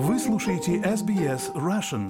Вы 0.00 0.16
слушаете 0.20 0.76
SBS 0.76 1.52
Russian. 1.56 2.06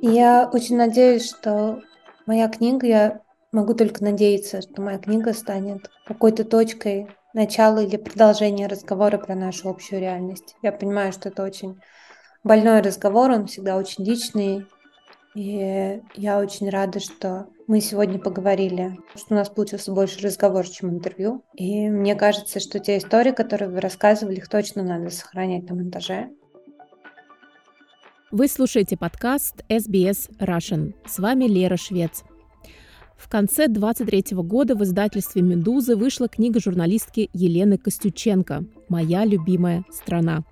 Я 0.00 0.48
очень 0.50 0.78
надеюсь, 0.78 1.28
что 1.28 1.82
моя 2.24 2.48
книга, 2.48 2.86
я 2.86 3.20
могу 3.52 3.74
только 3.74 4.02
надеяться, 4.02 4.62
что 4.62 4.80
моя 4.80 4.96
книга 4.96 5.34
станет 5.34 5.90
какой-то 6.06 6.44
точкой 6.44 7.08
начала 7.34 7.80
или 7.80 7.98
продолжения 7.98 8.68
разговора 8.68 9.18
про 9.18 9.34
нашу 9.34 9.68
общую 9.68 10.00
реальность. 10.00 10.56
Я 10.62 10.72
понимаю, 10.72 11.12
что 11.12 11.28
это 11.28 11.42
очень 11.42 11.78
больной 12.42 12.80
разговор, 12.80 13.32
он 13.32 13.48
всегда 13.48 13.76
очень 13.76 14.02
личный, 14.02 14.66
и 15.34 16.00
я 16.14 16.38
очень 16.38 16.70
рада, 16.70 17.00
что 17.00 17.48
мы 17.66 17.80
сегодня 17.80 18.18
поговорили, 18.18 18.98
что 19.16 19.34
у 19.34 19.34
нас 19.34 19.48
получился 19.48 19.92
больше 19.92 20.20
разговор, 20.20 20.66
чем 20.68 20.90
интервью. 20.90 21.44
И 21.54 21.88
мне 21.88 22.14
кажется, 22.14 22.60
что 22.60 22.78
те 22.78 22.98
истории, 22.98 23.32
которые 23.32 23.68
вы 23.68 23.80
рассказывали, 23.80 24.36
их 24.36 24.48
точно 24.48 24.82
надо 24.82 25.10
сохранять 25.10 25.68
на 25.68 25.74
монтаже. 25.74 26.30
Вы 28.30 28.48
слушаете 28.48 28.96
подкаст 28.96 29.64
SBS 29.68 30.30
Russian. 30.38 30.94
С 31.06 31.18
вами 31.18 31.44
Лера 31.44 31.76
Швец. 31.76 32.22
В 33.16 33.28
конце 33.28 33.66
23 33.66 34.36
года 34.36 34.76
в 34.76 34.84
издательстве 34.84 35.42
«Медузы» 35.42 35.96
вышла 35.96 36.28
книга 36.28 36.60
журналистки 36.60 37.30
Елены 37.32 37.78
Костюченко 37.78 38.64
«Моя 38.88 39.24
любимая 39.24 39.84
страна». 39.90 40.44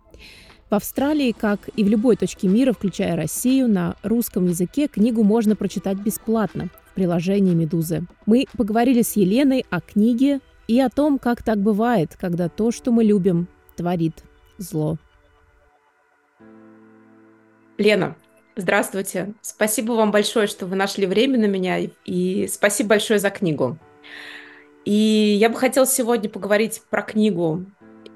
В 0.70 0.74
Австралии, 0.74 1.32
как 1.32 1.68
и 1.76 1.84
в 1.84 1.88
любой 1.88 2.16
точке 2.16 2.48
мира, 2.48 2.72
включая 2.72 3.16
Россию, 3.16 3.68
на 3.68 3.96
русском 4.02 4.46
языке 4.46 4.88
книгу 4.88 5.22
можно 5.22 5.54
прочитать 5.54 5.98
бесплатно 5.98 6.70
приложении 6.94 7.54
«Медузы». 7.54 8.04
Мы 8.26 8.46
поговорили 8.56 9.02
с 9.02 9.16
Еленой 9.16 9.66
о 9.70 9.80
книге 9.80 10.40
и 10.66 10.80
о 10.80 10.88
том, 10.88 11.18
как 11.18 11.42
так 11.42 11.58
бывает, 11.58 12.16
когда 12.18 12.48
то, 12.48 12.70
что 12.70 12.90
мы 12.92 13.04
любим, 13.04 13.48
творит 13.76 14.24
зло. 14.58 14.96
Лена, 17.76 18.16
здравствуйте. 18.56 19.34
Спасибо 19.42 19.92
вам 19.92 20.10
большое, 20.10 20.46
что 20.46 20.66
вы 20.66 20.76
нашли 20.76 21.06
время 21.06 21.38
на 21.38 21.46
меня, 21.46 21.78
и 22.04 22.46
спасибо 22.48 22.90
большое 22.90 23.18
за 23.18 23.30
книгу. 23.30 23.78
И 24.84 24.92
я 24.92 25.48
бы 25.48 25.56
хотела 25.56 25.86
сегодня 25.86 26.30
поговорить 26.30 26.82
про 26.90 27.02
книгу. 27.02 27.64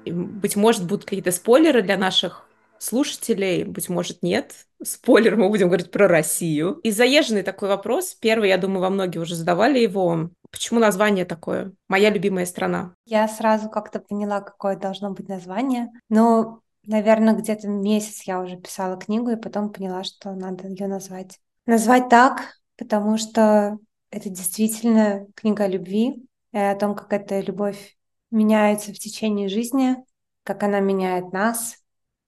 Быть 0.05 0.55
может, 0.55 0.85
будут 0.85 1.03
какие-то 1.03 1.31
спойлеры 1.31 1.81
для 1.81 1.97
наших 1.97 2.48
слушателей, 2.79 3.63
быть 3.63 3.89
может, 3.89 4.23
нет. 4.23 4.65
Спойлер, 4.81 5.35
мы 5.35 5.49
будем 5.49 5.67
говорить 5.67 5.91
про 5.91 6.07
Россию. 6.07 6.79
И 6.83 6.91
заезженный 6.91 7.43
такой 7.43 7.69
вопрос. 7.69 8.15
Первый, 8.15 8.49
я 8.49 8.57
думаю, 8.57 8.81
во 8.81 8.89
многие 8.89 9.19
уже 9.19 9.35
задавали 9.35 9.79
его. 9.79 10.29
Почему 10.51 10.79
название 10.79 11.25
такое? 11.25 11.73
Моя 11.87 12.09
любимая 12.09 12.45
страна. 12.45 12.95
Я 13.05 13.27
сразу 13.27 13.69
как-то 13.69 13.99
поняла, 13.99 14.41
какое 14.41 14.77
должно 14.77 15.11
быть 15.11 15.27
название. 15.27 15.89
Но, 16.09 16.61
наверное, 16.85 17.35
где-то 17.35 17.67
месяц 17.67 18.23
я 18.23 18.39
уже 18.39 18.57
писала 18.57 18.97
книгу 18.97 19.29
и 19.29 19.35
потом 19.35 19.71
поняла, 19.71 20.03
что 20.03 20.31
надо 20.31 20.67
ее 20.67 20.87
назвать. 20.87 21.39
Назвать 21.65 22.09
так, 22.09 22.55
потому 22.77 23.17
что 23.17 23.77
это 24.11 24.29
действительно 24.29 25.27
книга 25.35 25.65
о 25.65 25.67
любви 25.67 26.25
и 26.51 26.57
о 26.57 26.75
том, 26.75 26.95
как 26.95 27.13
эта 27.13 27.41
любовь 27.41 27.97
меняется 28.31 28.91
в 28.91 28.97
течение 28.97 29.49
жизни, 29.49 29.97
как 30.43 30.63
она 30.63 30.79
меняет 30.79 31.31
нас, 31.31 31.77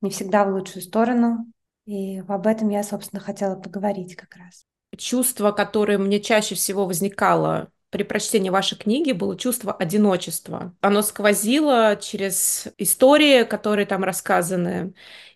не 0.02 0.10
всегда 0.10 0.46
в 0.46 0.54
лучшую 0.54 0.84
сторону. 0.84 1.46
И 1.86 2.20
об 2.20 2.48
этом 2.48 2.70
я, 2.70 2.84
собственно, 2.84 3.22
хотела 3.22 3.56
поговорить 3.56 4.16
как 4.16 4.36
раз. 4.36 4.66
Чувство, 4.98 5.52
которое 5.52 5.98
мне 5.98 6.20
чаще 6.20 6.56
всего 6.56 6.86
возникало 6.86 7.70
при 7.92 8.04
прочтении 8.04 8.50
вашей 8.50 8.78
книги 8.78 9.12
было 9.12 9.38
чувство 9.38 9.74
одиночества. 9.74 10.74
Оно 10.80 11.02
сквозило 11.02 11.98
через 12.02 12.68
истории, 12.78 13.44
которые 13.44 13.86
там 13.86 14.04
рассказаны, 14.04 14.94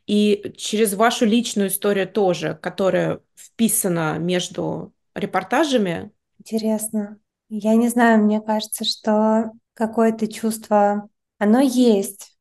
и 0.08 0.54
через 0.56 0.94
вашу 0.94 1.26
личную 1.26 1.68
историю 1.68 2.08
тоже, 2.08 2.58
которая 2.62 3.20
вписана 3.36 4.18
между 4.20 4.94
репортажами. 5.14 6.12
Интересно. 6.40 7.20
Я 7.50 7.76
не 7.76 7.90
знаю, 7.90 8.24
мне 8.24 8.40
кажется, 8.40 8.86
что 8.86 9.52
какое-то 9.74 10.32
чувство, 10.32 11.10
оно 11.38 11.60
есть, 11.60 12.35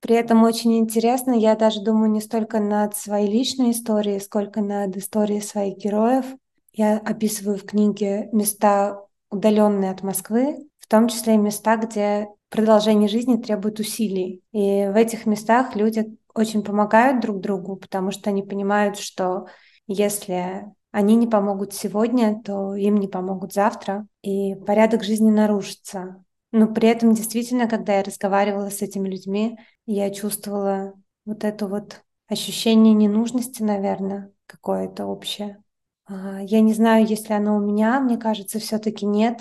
при 0.00 0.16
этом 0.16 0.42
очень 0.42 0.78
интересно, 0.78 1.32
я 1.32 1.54
даже 1.56 1.82
думаю 1.82 2.10
не 2.10 2.20
столько 2.20 2.58
над 2.58 2.96
своей 2.96 3.30
личной 3.30 3.72
историей, 3.72 4.18
сколько 4.20 4.62
над 4.62 4.96
историей 4.96 5.40
своих 5.40 5.76
героев. 5.76 6.24
Я 6.72 6.98
описываю 6.98 7.58
в 7.58 7.64
книге 7.64 8.28
места, 8.32 9.02
удаленные 9.30 9.90
от 9.90 10.02
Москвы, 10.02 10.68
в 10.78 10.88
том 10.88 11.08
числе 11.08 11.36
места, 11.36 11.76
где 11.76 12.28
продолжение 12.48 13.08
жизни 13.08 13.36
требует 13.36 13.78
усилий. 13.78 14.42
И 14.52 14.88
в 14.92 14.96
этих 14.96 15.26
местах 15.26 15.76
люди 15.76 16.16
очень 16.34 16.62
помогают 16.62 17.20
друг 17.20 17.40
другу, 17.40 17.76
потому 17.76 18.10
что 18.10 18.30
они 18.30 18.42
понимают, 18.42 18.98
что 18.98 19.46
если 19.86 20.64
они 20.92 21.14
не 21.14 21.26
помогут 21.26 21.74
сегодня, 21.74 22.40
то 22.42 22.74
им 22.74 22.96
не 22.96 23.08
помогут 23.08 23.52
завтра, 23.52 24.06
и 24.22 24.54
порядок 24.54 25.04
жизни 25.04 25.30
нарушится. 25.30 26.24
Но 26.52 26.66
при 26.66 26.88
этом 26.88 27.14
действительно, 27.14 27.68
когда 27.68 27.96
я 27.96 28.02
разговаривала 28.02 28.70
с 28.70 28.82
этими 28.82 29.08
людьми, 29.08 29.58
я 29.86 30.10
чувствовала 30.10 30.94
вот 31.24 31.44
это 31.44 31.66
вот 31.66 32.02
ощущение 32.28 32.94
ненужности, 32.94 33.62
наверное, 33.62 34.32
какое-то 34.46 35.06
общее. 35.06 35.62
А, 36.06 36.40
я 36.42 36.60
не 36.60 36.74
знаю, 36.74 37.06
если 37.06 37.32
оно 37.32 37.56
у 37.56 37.60
меня, 37.60 38.00
мне 38.00 38.16
кажется, 38.16 38.58
все-таки 38.58 39.06
нет. 39.06 39.40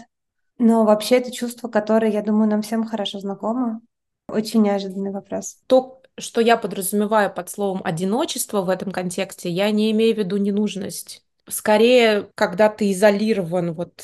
Но 0.59 0.85
вообще 0.85 1.17
это 1.17 1.31
чувство, 1.31 1.67
которое, 1.67 2.11
я 2.11 2.21
думаю, 2.21 2.49
нам 2.49 2.61
всем 2.61 2.85
хорошо 2.85 3.19
знакомо. 3.19 3.81
Очень 4.27 4.61
неожиданный 4.61 5.11
вопрос. 5.11 5.57
То, 5.67 6.01
что 6.17 6.41
я 6.41 6.57
подразумеваю 6.57 7.33
под 7.33 7.49
словом 7.49 7.81
одиночество 7.83 8.61
в 8.61 8.69
этом 8.69 8.91
контексте, 8.91 9.49
я 9.49 9.71
не 9.71 9.89
имею 9.91 10.15
в 10.15 10.19
виду 10.19 10.37
ненужность. 10.37 11.23
Скорее, 11.47 12.29
когда 12.35 12.69
ты 12.69 12.91
изолирован 12.91 13.73
вот 13.73 14.03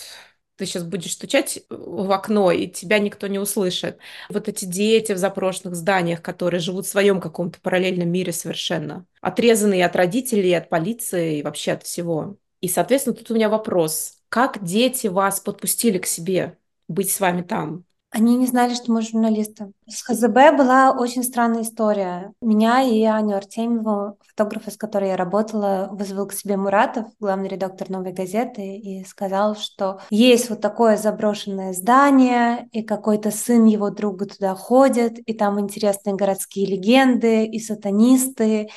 ты 0.58 0.66
сейчас 0.66 0.84
будешь 0.84 1.14
стучать 1.14 1.62
в 1.70 2.12
окно, 2.12 2.52
и 2.52 2.68
тебя 2.68 3.00
никто 3.00 3.28
не 3.28 3.40
услышит. 3.40 4.00
Вот 4.30 4.48
эти 4.48 4.66
дети 4.66 5.12
в 5.12 5.18
запрошенных 5.18 5.76
зданиях, 5.76 6.22
которые 6.22 6.60
живут 6.60 6.86
в 6.86 6.90
своем 6.90 7.20
каком-то 7.22 7.60
параллельном 7.62 8.10
мире 8.10 8.32
совершенно, 8.32 9.06
отрезанные 9.22 9.86
от 9.86 9.96
родителей, 9.96 10.54
от 10.54 10.70
полиции 10.70 11.40
и 11.40 11.44
вообще 11.44 11.74
от 11.74 11.84
всего. 11.84 12.38
И, 12.62 12.68
соответственно, 12.68 13.16
тут 13.16 13.30
у 13.32 13.36
меня 13.36 13.50
вопрос. 13.50 14.20
Как 14.30 14.64
дети 14.64 15.08
вас 15.08 15.40
подпустили 15.40 15.98
к 15.98 16.06
себе 16.06 16.58
быть 16.88 17.12
с 17.12 17.20
вами 17.20 17.42
там? 17.42 17.86
Они 18.16 18.38
не 18.38 18.48
знали, 18.48 18.74
что 18.74 18.94
мы 18.94 19.02
журналисты. 19.02 19.74
С 19.90 20.02
ХЗБ 20.04 20.56
была 20.58 20.96
очень 20.98 21.22
странная 21.22 21.64
история. 21.64 22.32
Меня 22.40 22.82
и 22.82 23.04
Аню 23.04 23.36
Артемьеву, 23.36 24.18
фотографа, 24.26 24.72
с 24.72 24.78
которой 24.78 25.10
я 25.10 25.18
работала, 25.18 25.90
вызвал 25.92 26.26
к 26.26 26.32
себе 26.32 26.56
Муратов, 26.56 27.08
главный 27.20 27.50
редактор 27.50 27.90
«Новой 27.90 28.14
газеты», 28.14 28.78
и 28.78 29.04
сказал, 29.04 29.58
что 29.58 30.00
есть 30.12 30.50
вот 30.50 30.62
такое 30.62 30.96
заброшенное 30.96 31.74
здание, 31.74 32.70
и 32.72 32.84
какой-то 32.84 33.32
сын 33.32 33.66
его 33.66 33.90
друга 33.90 34.28
туда 34.28 34.56
ходит, 34.56 35.20
и 35.20 35.34
там 35.34 35.60
интересные 35.60 36.16
городские 36.16 36.68
легенды, 36.68 37.46
и 37.46 37.60
сатанисты, 37.60 38.70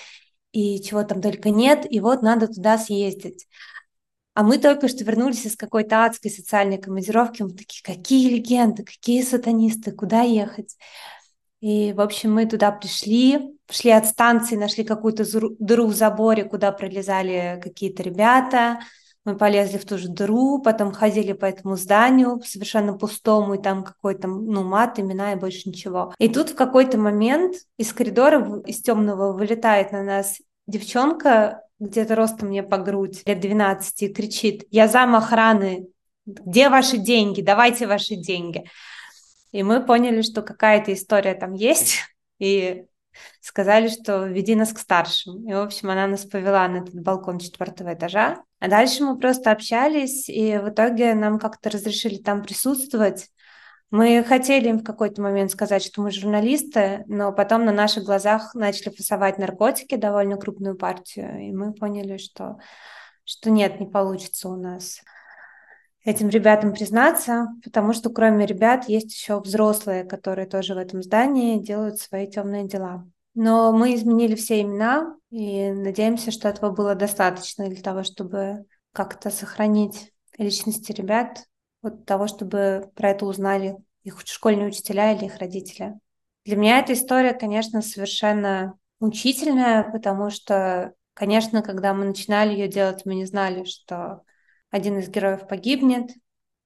и 0.51 0.83
чего 0.83 1.05
там 1.05 1.23
только 1.23 1.51
нет, 1.51 1.87
и 1.89 2.01
вот 2.01 2.23
надо 2.23 2.49
туда 2.49 2.77
съездить. 2.77 3.47
А 4.39 4.45
мы 4.45 4.59
только 4.59 4.87
что 4.87 5.03
вернулись 5.03 5.45
из 5.47 5.57
какой-то 5.57 6.05
адской 6.05 6.31
социальной 6.31 6.79
командировки. 6.79 7.43
Мы 7.43 7.51
такие, 7.51 7.83
какие 7.83 8.37
легенды, 8.37 8.85
какие 8.85 9.23
сатанисты, 9.23 9.91
куда 9.91 10.21
ехать? 10.21 10.77
И, 11.61 11.93
в 11.93 12.01
общем, 12.01 12.35
мы 12.35 12.47
туда 12.47 12.71
пришли, 12.71 13.57
шли 13.69 13.91
от 13.91 14.07
станции, 14.07 14.55
нашли 14.55 14.85
какую-то 14.85 15.25
дыру 15.59 15.89
в 15.89 15.93
заборе, 15.93 16.45
куда 16.45 16.71
пролезали 16.71 17.61
какие-то 17.61 18.05
ребята. 18.05 18.79
Мы 19.25 19.37
полезли 19.37 19.77
в 19.77 19.85
ту 19.85 19.99
же 19.99 20.07
дыру, 20.07 20.63
потом 20.63 20.93
ходили 20.93 21.33
по 21.33 21.45
этому 21.45 21.75
зданию 21.75 22.41
совершенно 22.45 22.93
пустому, 22.93 23.55
и 23.55 23.61
там 23.61 23.83
какой-то, 23.83 24.29
ну, 24.29 24.63
мат, 24.63 25.01
имена 25.01 25.33
и 25.33 25.37
больше 25.37 25.69
ничего. 25.69 26.15
И 26.21 26.29
тут 26.29 26.51
в 26.51 26.55
какой-то 26.55 26.97
момент 26.97 27.57
из 27.77 27.93
коридора, 27.93 28.63
из 28.67 28.83
темного 28.83 29.33
вылетает 29.33 29.91
на 29.91 30.05
нас 30.05 30.37
девчонка 30.69 31.65
где-то 31.79 32.15
ростом 32.15 32.49
мне 32.49 32.63
по 32.63 32.79
грудь, 32.79 33.23
лет 33.27 33.41
12, 33.41 34.15
кричит, 34.15 34.65
я 34.71 34.89
зам 34.89 35.15
охраны, 35.15 35.89
где 36.27 36.69
ваши 36.69 36.99
деньги, 36.99 37.41
давайте 37.41 37.87
ваши 37.87 38.17
деньги. 38.17 38.69
И 39.53 39.63
мы 39.63 39.85
поняли, 39.85 40.23
что 40.23 40.43
какая-то 40.43 40.93
история 40.93 41.35
там 41.35 41.55
есть, 41.55 41.99
и 42.39 42.85
сказали, 43.41 43.89
что 43.89 44.27
веди 44.27 44.55
нас 44.55 44.73
к 44.73 44.79
старшим. 44.79 45.49
И, 45.49 45.53
в 45.53 45.59
общем, 45.59 45.91
она 45.91 46.07
нас 46.07 46.25
повела 46.25 46.69
на 46.69 46.79
этот 46.79 46.95
балкон 46.95 47.39
четвертого 47.39 47.95
этажа. 47.95 48.43
А 48.61 48.69
дальше 48.69 49.03
мы 49.05 49.19
просто 49.19 49.51
общались, 49.51 50.29
и 50.29 50.59
в 50.59 50.69
итоге 50.69 51.15
нам 51.15 51.39
как-то 51.39 51.71
разрешили 51.71 52.19
там 52.19 52.43
присутствовать. 52.43 53.29
Мы 53.91 54.23
хотели 54.23 54.69
им 54.69 54.81
в 54.81 54.85
какой-то 54.85 55.23
момент 55.23 55.51
сказать, 55.51 55.83
что 55.83 56.03
мы 56.03 56.11
журналисты, 56.11 57.05
но 57.07 57.33
потом 57.33 57.65
на 57.65 57.73
наших 57.73 58.05
глазах 58.05 58.55
начали 58.55 58.95
фасовать 58.95 59.39
наркотики, 59.39 59.97
довольно 59.97 60.37
крупную 60.37 60.77
партию, 60.77 61.49
и 61.49 61.53
мы 61.53 61.73
поняли, 61.73 62.19
что, 62.19 62.59
что 63.25 63.51
нет, 63.51 63.81
не 63.81 63.87
получится 63.87 64.51
у 64.51 64.57
нас. 64.57 65.01
этим 66.05 66.29
ребятам 66.29 66.73
признаться, 66.75 67.49
потому 67.65 67.93
что 67.95 68.11
кроме 68.11 68.47
ребят 68.47 68.89
есть 68.89 69.13
еще 69.15 69.41
взрослые, 69.41 70.05
которые 70.05 70.47
тоже 70.47 70.75
в 70.75 70.79
этом 70.79 71.03
здании 71.03 71.59
делают 71.59 71.99
свои 71.99 72.27
темные 72.27 72.67
дела. 72.67 73.07
Но 73.35 73.73
мы 73.73 73.95
изменили 73.95 74.35
все 74.35 74.61
имена 74.61 75.17
и 75.31 75.71
надеемся, 75.71 76.31
что 76.31 76.49
этого 76.49 76.71
было 76.73 76.95
достаточно 76.95 77.69
для 77.69 77.83
того, 77.83 78.03
чтобы 78.03 78.65
как-то 78.93 79.31
сохранить 79.31 80.13
личности 80.37 80.93
ребят, 80.93 81.45
вот 81.83 82.05
того, 82.05 82.27
чтобы 82.27 82.91
про 82.95 83.11
это 83.11 83.27
узнали 83.27 83.77
их 84.03 84.21
школьные 84.25 84.69
учителя 84.69 85.13
или 85.13 85.27
их 85.27 85.39
родители. 85.39 85.95
Для 86.45 86.57
меня 86.57 86.79
эта 86.79 86.95
история, 86.95 87.35
конечно, 87.35 87.83
совершенно 87.83 88.79
мучительная, 89.01 89.85
потому 89.85 90.31
что, 90.31 90.95
конечно, 91.15 91.63
когда 91.63 91.95
мы 91.95 92.05
начинали 92.05 92.53
ее 92.53 92.69
делать, 92.69 93.05
мы 93.05 93.15
не 93.15 93.27
знали, 93.27 93.65
что 93.65 94.23
один 94.71 94.99
из 94.99 95.09
героев 95.09 95.47
погибнет. 95.47 96.11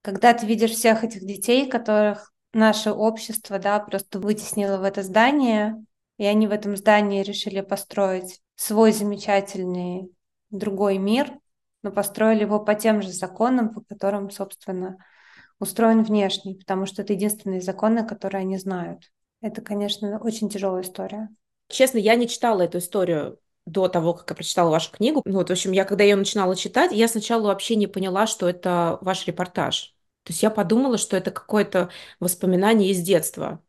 Когда 0.03 0.35
ты 0.35 0.47
видишь 0.47 0.73
всех 0.73 1.05
этих 1.05 1.27
детей, 1.27 1.69
которых 1.69 2.33
наше 2.53 2.93
общество, 2.93 3.59
да, 3.59 3.79
просто 3.81 4.19
вытеснило 4.19 4.79
в 4.79 4.85
это 4.85 5.03
здание, 5.03 5.85
и 6.19 6.25
они 6.25 6.47
в 6.47 6.53
этом 6.53 6.77
здании 6.77 7.23
решили 7.23 7.61
построить 7.61 8.41
свой 8.55 8.93
замечательный 8.93 10.11
другой 10.51 10.99
мир, 10.99 11.39
но 11.83 11.91
построили 11.91 12.43
его 12.43 12.61
по 12.61 12.75
тем 12.75 13.03
же 13.03 13.11
законам, 13.11 13.73
по 13.73 13.81
которым, 13.81 14.31
собственно, 14.31 14.99
устроен 15.59 16.03
внешний, 16.03 16.55
потому 16.55 16.87
что 16.87 17.03
это 17.03 17.13
единственные 17.13 17.61
законы, 17.61 18.07
которые 18.07 18.41
они 18.41 18.59
знают. 18.59 19.11
Это, 19.41 19.61
конечно, 19.61 20.19
очень 20.21 20.49
тяжелая 20.49 20.83
история. 20.83 21.29
Честно, 21.69 21.99
я 21.99 22.15
не 22.15 22.29
читала 22.29 22.63
эту 22.63 22.79
историю 22.79 23.39
до 23.67 23.89
того, 23.89 24.15
как 24.15 24.31
я 24.31 24.37
прочитала 24.37 24.71
вашу 24.71 24.93
книгу. 24.93 25.23
Ну, 25.25 25.35
вот, 25.35 25.49
в 25.49 25.53
общем, 25.53 25.73
я 25.73 25.85
когда 25.85 26.05
ее 26.05 26.17
начинала 26.17 26.57
читать, 26.57 26.93
я 26.93 27.09
сначала 27.09 27.47
вообще 27.47 27.77
не 27.77 27.87
поняла, 27.87 28.27
что 28.27 28.49
это 28.49 28.99
ваш 29.01 29.27
репортаж. 29.27 29.92
То 30.25 30.31
есть 30.31 30.43
я 30.43 30.51
подумала, 30.51 30.99
что 30.99 31.17
это 31.17 31.31
какое-то 31.31 31.91
воспоминание 32.21 32.91
из 32.91 33.01
детства. 33.01 33.61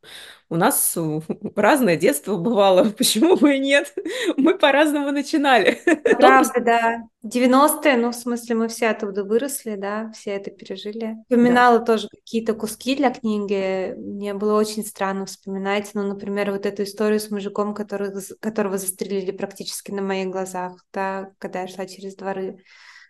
У 0.48 0.56
нас 0.56 0.96
разное 1.56 1.96
детство 1.96 2.36
бывало, 2.36 2.84
почему 2.98 3.36
бы 3.36 3.56
и 3.56 3.58
нет? 3.58 3.92
Мы 4.36 4.56
по-разному 4.56 5.10
начинали. 5.10 5.80
Правда, 6.16 6.60
да. 6.60 7.02
90-е, 7.24 7.96
ну, 7.96 8.10
в 8.10 8.14
смысле, 8.14 8.54
мы 8.54 8.68
все 8.68 8.88
оттуда 8.88 9.24
выросли, 9.24 9.76
да, 9.76 10.12
все 10.12 10.32
это 10.32 10.50
пережили. 10.50 11.16
Вспоминала 11.22 11.78
да. 11.78 11.84
тоже 11.86 12.08
какие-то 12.10 12.52
куски 12.52 12.94
для 12.94 13.10
книги. 13.10 13.94
Мне 13.96 14.34
было 14.34 14.58
очень 14.58 14.84
странно 14.84 15.24
вспоминать, 15.24 15.90
ну, 15.94 16.02
например, 16.02 16.52
вот 16.52 16.66
эту 16.66 16.82
историю 16.82 17.18
с 17.18 17.30
мужиком, 17.30 17.72
который, 17.72 18.12
которого 18.40 18.76
застрелили 18.76 19.30
практически 19.30 19.90
на 19.90 20.02
моих 20.02 20.28
глазах, 20.28 20.84
да, 20.92 21.30
когда 21.38 21.62
я 21.62 21.68
шла 21.68 21.86
через 21.86 22.14
дворы 22.14 22.58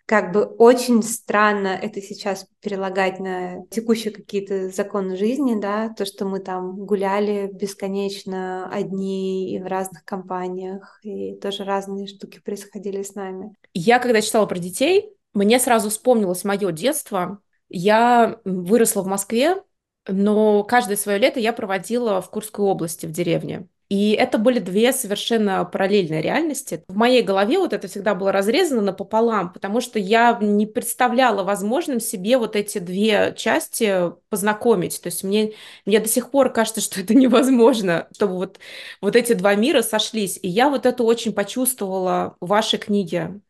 как 0.07 0.33
бы 0.33 0.45
очень 0.45 1.03
странно 1.03 1.69
это 1.69 2.03
сейчас 2.03 2.47
перелагать 2.61 3.21
на 3.21 3.65
текущие 3.71 4.13
какие-то 4.13 4.69
законы 4.69 5.17
жизни, 5.17 5.59
да, 5.59 5.89
то, 5.89 6.05
что 6.05 6.27
мы 6.27 6.41
там 6.41 6.77
гуляли 6.85 7.51
бесконечно 7.53 8.69
одни 8.69 9.55
и 9.55 9.63
в 9.63 9.67
разных 9.67 10.05
компаниях, 10.05 11.01
и 11.03 11.37
тоже 11.37 11.65
разные 11.65 12.07
штуки 12.07 12.41
происходили 12.45 13.03
с 13.03 13.15
нами. 13.15 13.55
Я, 13.73 13.99
когда 13.99 14.21
читала 14.21 14.47
про 14.47 14.59
детей, 14.59 15.11
мне 15.33 15.59
сразу 15.59 15.89
вспомнилось 15.89 16.45
мое 16.45 16.71
детство. 16.71 17.41
Я 17.69 18.39
выросла 18.45 19.03
в 19.03 19.07
Москве, 19.07 19.63
но 20.07 20.65
каждое 20.65 20.97
свое 20.97 21.19
лето 21.19 21.41
я 21.41 21.53
проводила 21.53 22.21
в 22.21 22.31
Курской 22.31 22.65
области, 22.65 23.07
в 23.07 23.11
деревне. 23.11 23.69
И 23.89 24.13
это 24.13 24.39
были 24.39 24.59
две 24.59 24.93
совершенно 24.93 25.65
параллельные 25.65 26.23
реальности. 26.23 26.83
В 26.89 26.97
моей 26.97 27.23
голове 27.23 27.59
вот 27.59 27.73
это 27.73 27.87
всегда 27.87 28.15
было 28.15 28.33
разрезано 28.33 28.81
напополам, 28.81 29.53
потому 29.53 29.81
что 29.81 29.99
я 29.99 30.39
не 30.41 30.67
представляла 30.67 31.45
возможным 31.45 32.01
себе 32.01 32.39
вот 32.39 32.57
эти 32.57 32.79
две 32.79 33.35
части 33.37 34.13
познакомить. 34.31 35.01
То 35.03 35.09
есть 35.09 35.23
мне, 35.23 35.53
мне 35.85 36.01
до 36.01 36.09
сих 36.09 36.31
пор 36.31 36.53
кажется, 36.53 36.81
что 36.81 37.01
это 37.01 37.15
невозможно, 37.15 38.09
чтобы 38.15 38.35
вот, 38.35 38.59
вот 39.01 39.17
эти 39.17 39.35
два 39.35 39.55
мира 39.55 39.83
сошлись. 39.83 40.39
И 40.43 40.49
я 40.49 40.71
вот 40.71 40.87
это 40.87 41.03
очень 41.05 41.33
почувствовала 41.33 42.37
в 42.41 42.49
вашей 42.49 42.79
книге 42.79 43.41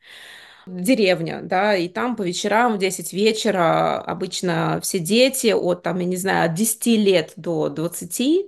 деревня, 0.66 1.40
да, 1.42 1.76
и 1.76 1.88
там 1.88 2.16
по 2.16 2.22
вечерам 2.22 2.74
в 2.74 2.78
10 2.78 3.12
вечера 3.12 4.00
обычно 4.00 4.80
все 4.82 4.98
дети 4.98 5.52
от, 5.52 5.82
там, 5.82 5.98
я 5.98 6.06
не 6.06 6.16
знаю, 6.16 6.50
от 6.50 6.54
10 6.54 6.96
лет 6.96 7.32
до 7.36 7.68
20 7.68 8.46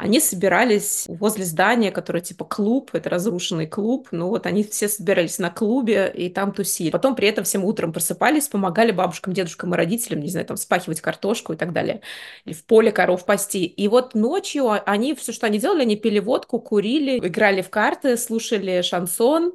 они 0.00 0.18
собирались 0.18 1.04
возле 1.08 1.44
здания, 1.44 1.90
которое 1.90 2.20
типа 2.20 2.44
клуб, 2.46 2.90
это 2.94 3.10
разрушенный 3.10 3.66
клуб, 3.66 4.08
ну 4.12 4.28
вот 4.28 4.46
они 4.46 4.64
все 4.64 4.88
собирались 4.88 5.38
на 5.38 5.50
клубе 5.50 6.10
и 6.14 6.30
там 6.30 6.52
тусили. 6.52 6.90
Потом 6.90 7.14
при 7.14 7.28
этом 7.28 7.44
всем 7.44 7.64
утром 7.64 7.92
просыпались, 7.92 8.48
помогали 8.48 8.92
бабушкам, 8.92 9.34
дедушкам 9.34 9.74
и 9.74 9.76
родителям, 9.76 10.20
не 10.20 10.28
знаю, 10.28 10.46
там 10.46 10.56
спахивать 10.56 11.02
картошку 11.02 11.52
и 11.52 11.56
так 11.56 11.72
далее, 11.72 12.00
или 12.46 12.54
в 12.54 12.64
поле 12.64 12.92
коров 12.92 13.26
пасти. 13.26 13.66
И 13.66 13.88
вот 13.88 14.14
ночью 14.14 14.70
они, 14.86 15.14
все, 15.14 15.32
что 15.32 15.46
они 15.46 15.58
делали, 15.58 15.82
они 15.82 15.96
пили 15.96 16.18
водку, 16.18 16.60
курили, 16.60 17.18
играли 17.18 17.60
в 17.60 17.68
карты, 17.68 18.16
слушали 18.16 18.80
шансон, 18.82 19.54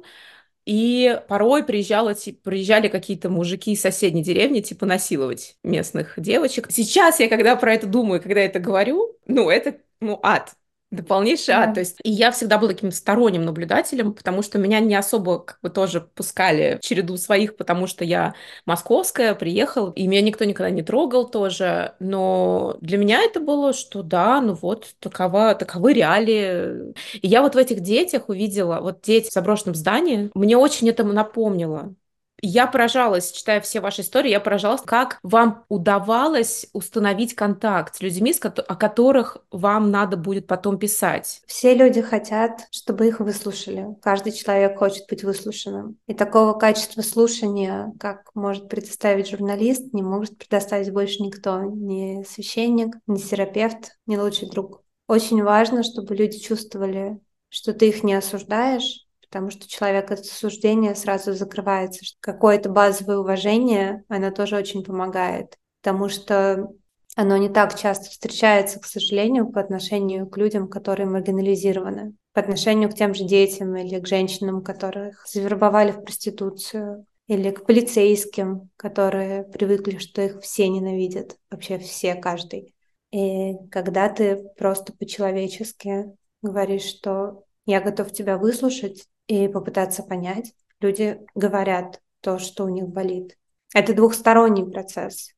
и 0.66 1.20
порой 1.28 1.64
приезжало, 1.64 2.14
типа, 2.14 2.50
приезжали 2.50 2.88
какие-то 2.88 3.30
мужики 3.30 3.72
из 3.72 3.80
соседней 3.80 4.24
деревни, 4.24 4.60
типа, 4.60 4.84
насиловать 4.84 5.56
местных 5.62 6.14
девочек. 6.16 6.66
Сейчас 6.70 7.20
я, 7.20 7.28
когда 7.28 7.54
про 7.54 7.72
это 7.72 7.86
думаю, 7.86 8.20
когда 8.20 8.40
это 8.40 8.58
говорю, 8.58 9.16
ну, 9.26 9.48
это 9.48 9.76
ну, 10.00 10.18
ад. 10.22 10.56
Да 10.92 11.02
полнейший 11.02 11.54
ад. 11.54 11.74
То 11.74 11.80
есть, 11.80 11.98
и 12.04 12.10
я 12.10 12.30
всегда 12.30 12.58
была 12.58 12.70
таким 12.70 12.92
сторонним 12.92 13.44
наблюдателем, 13.44 14.12
потому 14.14 14.42
что 14.42 14.58
меня 14.58 14.78
не 14.78 14.94
особо 14.94 15.40
как 15.40 15.58
бы 15.60 15.68
тоже 15.68 16.00
пускали 16.00 16.78
в 16.78 16.80
череду 16.80 17.16
своих, 17.16 17.56
потому 17.56 17.88
что 17.88 18.04
я 18.04 18.34
московская, 18.66 19.34
приехала, 19.34 19.92
и 19.96 20.06
меня 20.06 20.22
никто 20.22 20.44
никогда 20.44 20.70
не 20.70 20.82
трогал 20.82 21.28
тоже. 21.28 21.96
Но 21.98 22.76
для 22.80 22.98
меня 22.98 23.20
это 23.22 23.40
было, 23.40 23.72
что 23.72 24.02
да, 24.02 24.40
ну 24.40 24.54
вот, 24.54 24.94
такова, 25.00 25.56
таковы 25.56 25.92
реалии. 25.92 26.92
И 27.20 27.26
я 27.26 27.42
вот 27.42 27.56
в 27.56 27.58
этих 27.58 27.80
детях 27.80 28.28
увидела, 28.28 28.80
вот 28.80 29.00
дети 29.02 29.28
в 29.28 29.32
заброшенном 29.32 29.74
здании, 29.74 30.30
мне 30.34 30.56
очень 30.56 30.88
это 30.88 31.02
напомнило 31.02 31.94
я 32.42 32.66
поражалась, 32.66 33.32
читая 33.32 33.60
все 33.60 33.80
ваши 33.80 34.02
истории, 34.02 34.30
я 34.30 34.40
поражалась, 34.40 34.82
как 34.82 35.18
вам 35.22 35.64
удавалось 35.68 36.66
установить 36.72 37.34
контакт 37.34 37.96
с 37.96 38.00
людьми, 38.00 38.34
о 38.42 38.76
которых 38.76 39.38
вам 39.50 39.90
надо 39.90 40.16
будет 40.16 40.46
потом 40.46 40.78
писать. 40.78 41.42
Все 41.46 41.74
люди 41.74 42.02
хотят, 42.02 42.66
чтобы 42.70 43.08
их 43.08 43.20
выслушали. 43.20 43.86
Каждый 44.02 44.32
человек 44.32 44.78
хочет 44.78 45.06
быть 45.08 45.24
выслушанным. 45.24 45.96
И 46.06 46.14
такого 46.14 46.52
качества 46.52 47.02
слушания, 47.02 47.92
как 47.98 48.30
может 48.34 48.68
предоставить 48.68 49.30
журналист, 49.30 49.92
не 49.92 50.02
может 50.02 50.36
предоставить 50.36 50.92
больше 50.92 51.22
никто. 51.22 51.62
Ни 51.62 52.24
священник, 52.24 52.96
ни 53.06 53.18
терапевт, 53.18 53.96
ни 54.06 54.16
лучший 54.16 54.50
друг. 54.50 54.82
Очень 55.08 55.42
важно, 55.42 55.82
чтобы 55.84 56.16
люди 56.16 56.38
чувствовали, 56.38 57.18
что 57.48 57.72
ты 57.72 57.88
их 57.88 58.02
не 58.02 58.14
осуждаешь, 58.14 59.05
потому 59.36 59.50
что 59.50 59.68
человек 59.68 60.10
от 60.10 60.20
осуждения 60.20 60.94
сразу 60.94 61.34
закрывается. 61.34 62.00
Какое-то 62.20 62.70
базовое 62.70 63.18
уважение, 63.18 64.02
оно 64.08 64.30
тоже 64.30 64.56
очень 64.56 64.82
помогает, 64.82 65.58
потому 65.82 66.08
что 66.08 66.70
оно 67.16 67.36
не 67.36 67.50
так 67.50 67.78
часто 67.78 68.08
встречается, 68.08 68.80
к 68.80 68.86
сожалению, 68.86 69.52
по 69.52 69.60
отношению 69.60 70.26
к 70.26 70.38
людям, 70.38 70.68
которые 70.68 71.06
маргинализированы, 71.06 72.14
по 72.32 72.40
отношению 72.40 72.88
к 72.88 72.94
тем 72.94 73.12
же 73.12 73.24
детям 73.24 73.76
или 73.76 74.00
к 74.00 74.06
женщинам, 74.06 74.64
которых 74.64 75.26
завербовали 75.28 75.90
в 75.92 76.02
проституцию, 76.02 77.04
или 77.26 77.50
к 77.50 77.66
полицейским, 77.66 78.70
которые 78.76 79.44
привыкли, 79.44 79.98
что 79.98 80.22
их 80.22 80.40
все 80.40 80.66
ненавидят, 80.66 81.36
вообще 81.50 81.78
все, 81.78 82.14
каждый. 82.14 82.74
И 83.10 83.52
когда 83.70 84.08
ты 84.08 84.48
просто 84.56 84.94
по-человечески 84.94 86.06
говоришь, 86.40 86.84
что 86.84 87.42
я 87.66 87.80
готов 87.80 88.12
тебя 88.12 88.38
выслушать, 88.38 89.06
и 89.26 89.48
попытаться 89.48 90.02
понять. 90.02 90.52
Люди 90.80 91.20
говорят 91.34 92.00
то, 92.20 92.38
что 92.38 92.64
у 92.64 92.68
них 92.68 92.88
болит. 92.88 93.36
Это 93.74 93.94
двухсторонний 93.94 94.64
процесс. 94.64 95.32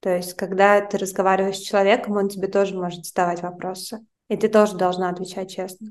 То 0.00 0.14
есть, 0.14 0.34
когда 0.34 0.80
ты 0.80 0.98
разговариваешь 0.98 1.56
с 1.56 1.66
человеком, 1.66 2.16
он 2.16 2.28
тебе 2.28 2.48
тоже 2.48 2.76
может 2.76 3.04
задавать 3.04 3.42
вопросы. 3.42 4.00
И 4.28 4.36
ты 4.36 4.48
тоже 4.48 4.76
должна 4.76 5.10
отвечать 5.10 5.50
честно. 5.50 5.88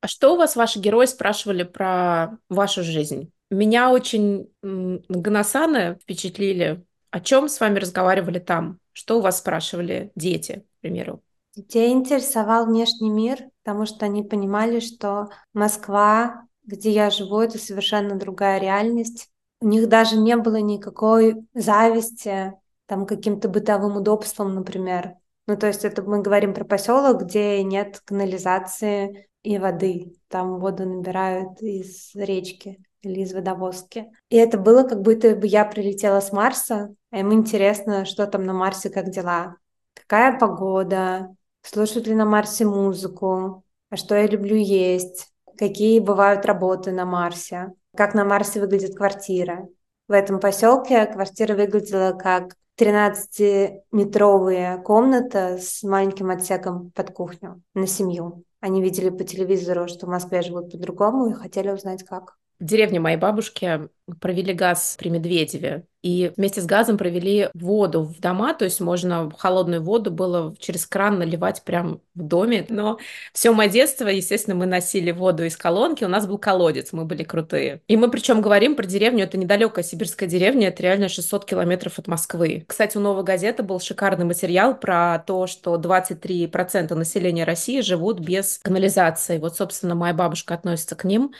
А 0.00 0.08
что 0.08 0.34
у 0.34 0.36
вас 0.36 0.56
ваши 0.56 0.78
герои 0.78 1.06
спрашивали 1.06 1.64
про 1.64 2.38
вашу 2.48 2.82
жизнь? 2.82 3.32
Меня 3.50 3.90
очень 3.90 4.48
Ганасаны 4.62 5.98
впечатлили. 6.00 6.84
О 7.10 7.20
чем 7.20 7.48
с 7.48 7.60
вами 7.60 7.78
разговаривали 7.78 8.38
там? 8.38 8.78
Что 8.92 9.18
у 9.18 9.20
вас 9.20 9.38
спрашивали 9.38 10.12
дети, 10.14 10.64
к 10.78 10.80
примеру? 10.80 11.22
Детей 11.54 11.90
интересовал 11.92 12.66
внешний 12.66 13.10
мир, 13.10 13.44
потому 13.64 13.84
что 13.84 14.06
они 14.06 14.22
понимали, 14.22 14.78
что 14.78 15.28
Москва 15.52 16.46
где 16.70 16.90
я 16.90 17.10
живу, 17.10 17.40
это 17.40 17.58
совершенно 17.58 18.16
другая 18.16 18.60
реальность. 18.60 19.28
У 19.60 19.66
них 19.66 19.88
даже 19.88 20.16
не 20.16 20.36
было 20.36 20.56
никакой 20.56 21.36
зависти 21.54 22.54
там 22.86 23.06
каким-то 23.06 23.48
бытовым 23.48 23.96
удобством, 23.96 24.54
например. 24.54 25.14
Ну, 25.46 25.56
то 25.56 25.66
есть 25.66 25.84
это 25.84 26.02
мы 26.02 26.22
говорим 26.22 26.54
про 26.54 26.64
поселок, 26.64 27.22
где 27.22 27.62
нет 27.62 28.00
канализации 28.04 29.28
и 29.42 29.58
воды. 29.58 30.14
Там 30.28 30.58
воду 30.58 30.86
набирают 30.86 31.60
из 31.60 32.14
речки 32.14 32.82
или 33.02 33.20
из 33.20 33.32
водовозки. 33.32 34.06
И 34.28 34.36
это 34.36 34.58
было 34.58 34.82
как 34.84 35.02
будто 35.02 35.34
бы 35.34 35.46
я 35.46 35.64
прилетела 35.64 36.20
с 36.20 36.32
Марса, 36.32 36.94
а 37.10 37.18
им 37.18 37.32
интересно, 37.32 38.04
что 38.04 38.26
там 38.26 38.44
на 38.44 38.52
Марсе, 38.52 38.90
как 38.90 39.10
дела, 39.10 39.56
какая 39.94 40.38
погода, 40.38 41.34
слушают 41.62 42.06
ли 42.06 42.14
на 42.14 42.24
Марсе 42.24 42.64
музыку, 42.64 43.64
а 43.88 43.96
что 43.96 44.14
я 44.14 44.26
люблю 44.26 44.56
есть, 44.56 45.29
какие 45.60 46.00
бывают 46.00 46.44
работы 46.46 46.90
на 46.90 47.04
Марсе, 47.04 47.74
как 47.94 48.14
на 48.14 48.24
Марсе 48.24 48.60
выглядит 48.60 48.96
квартира. 48.96 49.68
В 50.08 50.12
этом 50.12 50.40
поселке 50.40 51.04
квартира 51.04 51.54
выглядела 51.54 52.12
как 52.12 52.54
13-метровая 52.80 54.82
комната 54.82 55.58
с 55.58 55.82
маленьким 55.82 56.30
отсеком 56.30 56.92
под 56.92 57.10
кухню 57.10 57.60
на 57.74 57.86
семью. 57.86 58.44
Они 58.60 58.80
видели 58.80 59.10
по 59.10 59.22
телевизору, 59.22 59.86
что 59.86 60.06
в 60.06 60.08
Москве 60.08 60.40
живут 60.40 60.72
по-другому 60.72 61.26
и 61.26 61.34
хотели 61.34 61.70
узнать, 61.70 62.04
как. 62.04 62.38
В 62.60 62.64
деревне 62.64 63.00
моей 63.00 63.16
бабушки 63.16 63.88
провели 64.20 64.52
газ 64.52 64.96
при 64.98 65.08
Медведеве. 65.08 65.84
И 66.02 66.32
вместе 66.36 66.62
с 66.62 66.66
газом 66.66 66.96
провели 66.96 67.48
воду 67.52 68.02
в 68.02 68.20
дома, 68.20 68.54
то 68.54 68.64
есть 68.64 68.80
можно 68.80 69.30
холодную 69.36 69.82
воду 69.82 70.10
было 70.10 70.54
через 70.58 70.86
кран 70.86 71.18
наливать 71.18 71.62
прямо 71.62 72.00
в 72.14 72.22
доме. 72.22 72.66
Но 72.68 72.98
все 73.32 73.52
мое 73.52 73.68
детство, 73.68 74.08
естественно, 74.08 74.56
мы 74.56 74.66
носили 74.66 75.10
воду 75.10 75.44
из 75.44 75.56
колонки, 75.56 76.04
у 76.04 76.08
нас 76.08 76.26
был 76.26 76.38
колодец, 76.38 76.92
мы 76.92 77.04
были 77.04 77.22
крутые. 77.22 77.82
И 77.86 77.96
мы 77.96 78.10
причем 78.10 78.40
говорим 78.40 78.76
про 78.76 78.86
деревню, 78.86 79.24
это 79.24 79.36
недалекая 79.36 79.84
сибирская 79.84 80.28
деревня, 80.28 80.68
это 80.68 80.82
реально 80.82 81.08
600 81.08 81.44
километров 81.44 81.98
от 81.98 82.08
Москвы. 82.08 82.64
Кстати, 82.66 82.96
у 82.96 83.00
«Новой 83.00 83.24
газеты» 83.24 83.62
был 83.62 83.80
шикарный 83.80 84.24
материал 84.24 84.74
про 84.74 85.18
то, 85.26 85.46
что 85.46 85.76
23% 85.76 86.94
населения 86.94 87.44
России 87.44 87.80
живут 87.80 88.20
без 88.20 88.58
канализации. 88.58 89.38
Вот, 89.38 89.56
собственно, 89.56 89.94
моя 89.94 90.14
бабушка 90.14 90.54
относится 90.54 90.96
к 90.96 91.04
ним 91.04 91.32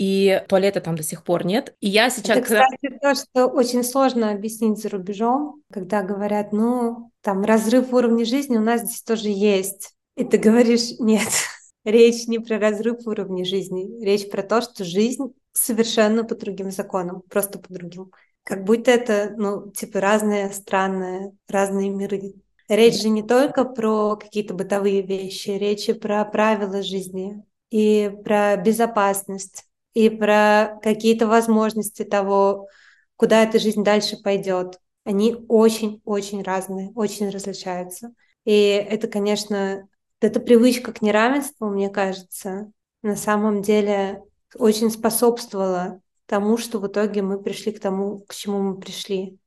и 0.00 0.42
туалета 0.48 0.80
там 0.80 0.96
до 0.96 1.02
сих 1.02 1.22
пор 1.22 1.44
нет. 1.44 1.76
И 1.80 1.88
я 1.90 2.08
сейчас... 2.08 2.38
Это, 2.38 2.40
кстати, 2.40 2.98
то, 3.02 3.14
что 3.14 3.46
очень 3.48 3.84
сложно 3.84 4.30
объяснить 4.30 4.78
за 4.78 4.88
рубежом, 4.88 5.62
когда 5.70 6.02
говорят, 6.02 6.54
ну, 6.54 7.12
там, 7.20 7.44
разрыв 7.44 7.92
уровня 7.92 8.24
жизни 8.24 8.56
у 8.56 8.62
нас 8.62 8.80
здесь 8.80 9.02
тоже 9.02 9.28
есть. 9.28 9.94
И 10.16 10.24
ты 10.24 10.38
говоришь, 10.38 10.92
нет, 10.98 11.28
речь 11.84 12.26
не 12.28 12.38
про 12.38 12.58
разрыв 12.58 13.06
уровня 13.06 13.44
жизни, 13.44 14.02
речь 14.02 14.30
про 14.30 14.42
то, 14.42 14.62
что 14.62 14.84
жизнь 14.84 15.34
совершенно 15.52 16.24
по 16.24 16.34
другим 16.34 16.70
законам, 16.70 17.20
просто 17.28 17.58
по 17.58 17.70
другим. 17.70 18.10
Как 18.42 18.64
будто 18.64 18.90
это, 18.90 19.34
ну, 19.36 19.70
типа 19.70 20.00
разные 20.00 20.50
странные, 20.50 21.32
разные 21.46 21.90
миры. 21.90 22.36
Речь 22.70 23.02
же 23.02 23.10
не 23.10 23.22
только 23.22 23.66
про 23.66 24.16
какие-то 24.16 24.54
бытовые 24.54 25.02
вещи, 25.02 25.50
речь 25.50 25.90
и 25.90 25.92
про 25.92 26.24
правила 26.24 26.82
жизни 26.82 27.44
и 27.68 28.10
про 28.24 28.56
безопасность 28.56 29.66
и 29.94 30.08
про 30.08 30.78
какие-то 30.82 31.26
возможности 31.26 32.04
того, 32.04 32.68
куда 33.16 33.42
эта 33.42 33.58
жизнь 33.58 33.84
дальше 33.84 34.16
пойдет. 34.16 34.78
Они 35.04 35.36
очень-очень 35.48 36.42
разные, 36.42 36.90
очень 36.94 37.28
различаются. 37.30 38.12
И 38.44 38.52
это, 38.52 39.08
конечно, 39.08 39.88
эта 40.20 40.40
привычка 40.40 40.92
к 40.92 41.02
неравенству, 41.02 41.68
мне 41.68 41.90
кажется, 41.90 42.70
на 43.02 43.16
самом 43.16 43.62
деле 43.62 44.22
очень 44.56 44.90
способствовала 44.90 46.00
тому, 46.26 46.58
что 46.58 46.78
в 46.78 46.86
итоге 46.86 47.22
мы 47.22 47.42
пришли 47.42 47.72
к 47.72 47.80
тому, 47.80 48.20
к 48.20 48.34
чему 48.34 48.60
мы 48.60 48.78
пришли. 48.78 49.38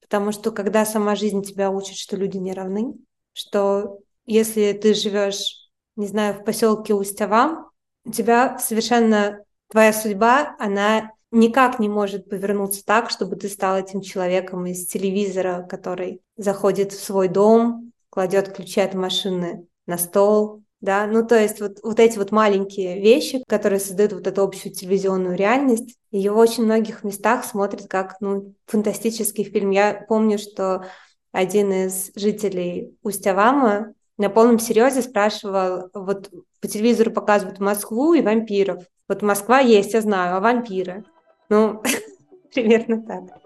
Потому 0.00 0.32
что 0.32 0.50
когда 0.50 0.84
сама 0.84 1.14
жизнь 1.14 1.42
тебя 1.42 1.70
учит, 1.70 1.96
что 1.96 2.16
люди 2.16 2.36
не 2.36 2.52
равны, 2.52 2.94
что 3.32 3.98
если 4.26 4.72
ты 4.72 4.94
живешь, 4.94 5.70
не 5.96 6.06
знаю, 6.06 6.34
в 6.34 6.44
поселке 6.44 6.94
Устява, 6.94 7.70
у 8.04 8.10
тебя 8.10 8.58
совершенно 8.58 9.44
твоя 9.72 9.92
судьба, 9.92 10.54
она 10.58 11.12
никак 11.30 11.78
не 11.78 11.88
может 11.88 12.28
повернуться 12.28 12.84
так, 12.84 13.10
чтобы 13.10 13.36
ты 13.36 13.48
стал 13.48 13.78
этим 13.78 14.02
человеком 14.02 14.66
из 14.66 14.86
телевизора, 14.86 15.66
который 15.68 16.20
заходит 16.36 16.92
в 16.92 17.02
свой 17.02 17.28
дом, 17.28 17.92
кладет 18.10 18.54
ключи 18.54 18.80
от 18.80 18.92
машины 18.94 19.66
на 19.86 19.96
стол, 19.96 20.62
да, 20.82 21.06
ну 21.06 21.26
то 21.26 21.40
есть 21.40 21.60
вот, 21.60 21.78
вот 21.82 21.98
эти 22.00 22.18
вот 22.18 22.32
маленькие 22.32 23.00
вещи, 23.00 23.42
которые 23.48 23.80
создают 23.80 24.12
вот 24.12 24.26
эту 24.26 24.42
общую 24.42 24.74
телевизионную 24.74 25.36
реальность, 25.36 25.96
ее 26.10 26.32
в 26.32 26.36
очень 26.36 26.64
многих 26.64 27.02
местах 27.04 27.44
смотрят 27.44 27.88
как, 27.88 28.16
ну, 28.20 28.54
фантастический 28.66 29.44
фильм. 29.44 29.70
Я 29.70 30.04
помню, 30.06 30.38
что 30.38 30.84
один 31.30 31.72
из 31.72 32.10
жителей 32.14 32.94
Усть-Авама 33.02 33.94
на 34.18 34.28
полном 34.28 34.58
серьезе 34.58 35.02
спрашивал, 35.02 35.88
вот 35.94 36.30
по 36.60 36.68
телевизору 36.68 37.10
показывают 37.10 37.60
Москву 37.60 38.12
и 38.12 38.20
вампиров. 38.20 38.84
Вот 39.12 39.20
Москва 39.20 39.58
есть, 39.58 39.92
я 39.92 40.00
знаю, 40.00 40.36
а 40.36 40.40
вампиры? 40.40 41.04
Ну, 41.50 41.82
примерно 42.54 43.02
так. 43.02 43.42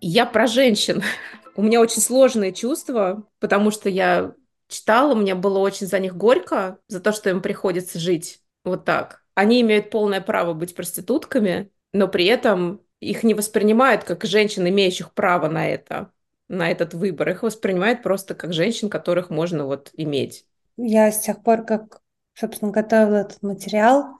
Я 0.00 0.24
про 0.24 0.46
женщин. 0.46 1.02
У 1.54 1.60
меня 1.60 1.82
очень 1.82 2.00
сложные 2.00 2.54
чувства, 2.54 3.24
потому 3.40 3.70
что 3.70 3.90
я 3.90 4.32
читала, 4.68 5.14
мне 5.14 5.34
было 5.34 5.58
очень 5.58 5.86
за 5.86 5.98
них 5.98 6.16
горько, 6.16 6.78
за 6.88 7.00
то, 7.00 7.12
что 7.12 7.28
им 7.28 7.42
приходится 7.42 7.98
жить 7.98 8.40
вот 8.64 8.86
так. 8.86 9.22
Они 9.34 9.60
имеют 9.60 9.90
полное 9.90 10.22
право 10.22 10.54
быть 10.54 10.74
проститутками, 10.74 11.70
но 11.92 12.08
при 12.08 12.24
этом 12.24 12.80
их 13.00 13.22
не 13.22 13.34
воспринимают 13.34 14.04
как 14.04 14.24
женщин, 14.24 14.66
имеющих 14.66 15.12
право 15.12 15.50
на 15.50 15.68
это, 15.68 16.10
на 16.48 16.70
этот 16.70 16.94
выбор. 16.94 17.28
Их 17.28 17.42
воспринимают 17.42 18.02
просто 18.02 18.34
как 18.34 18.54
женщин, 18.54 18.88
которых 18.88 19.28
можно 19.28 19.66
вот 19.66 19.90
иметь. 19.92 20.46
Я 20.78 21.12
с 21.12 21.20
тех 21.20 21.42
пор, 21.42 21.66
как 21.66 22.00
собственно, 22.38 22.70
готовила 22.70 23.16
этот 23.16 23.42
материал. 23.42 24.18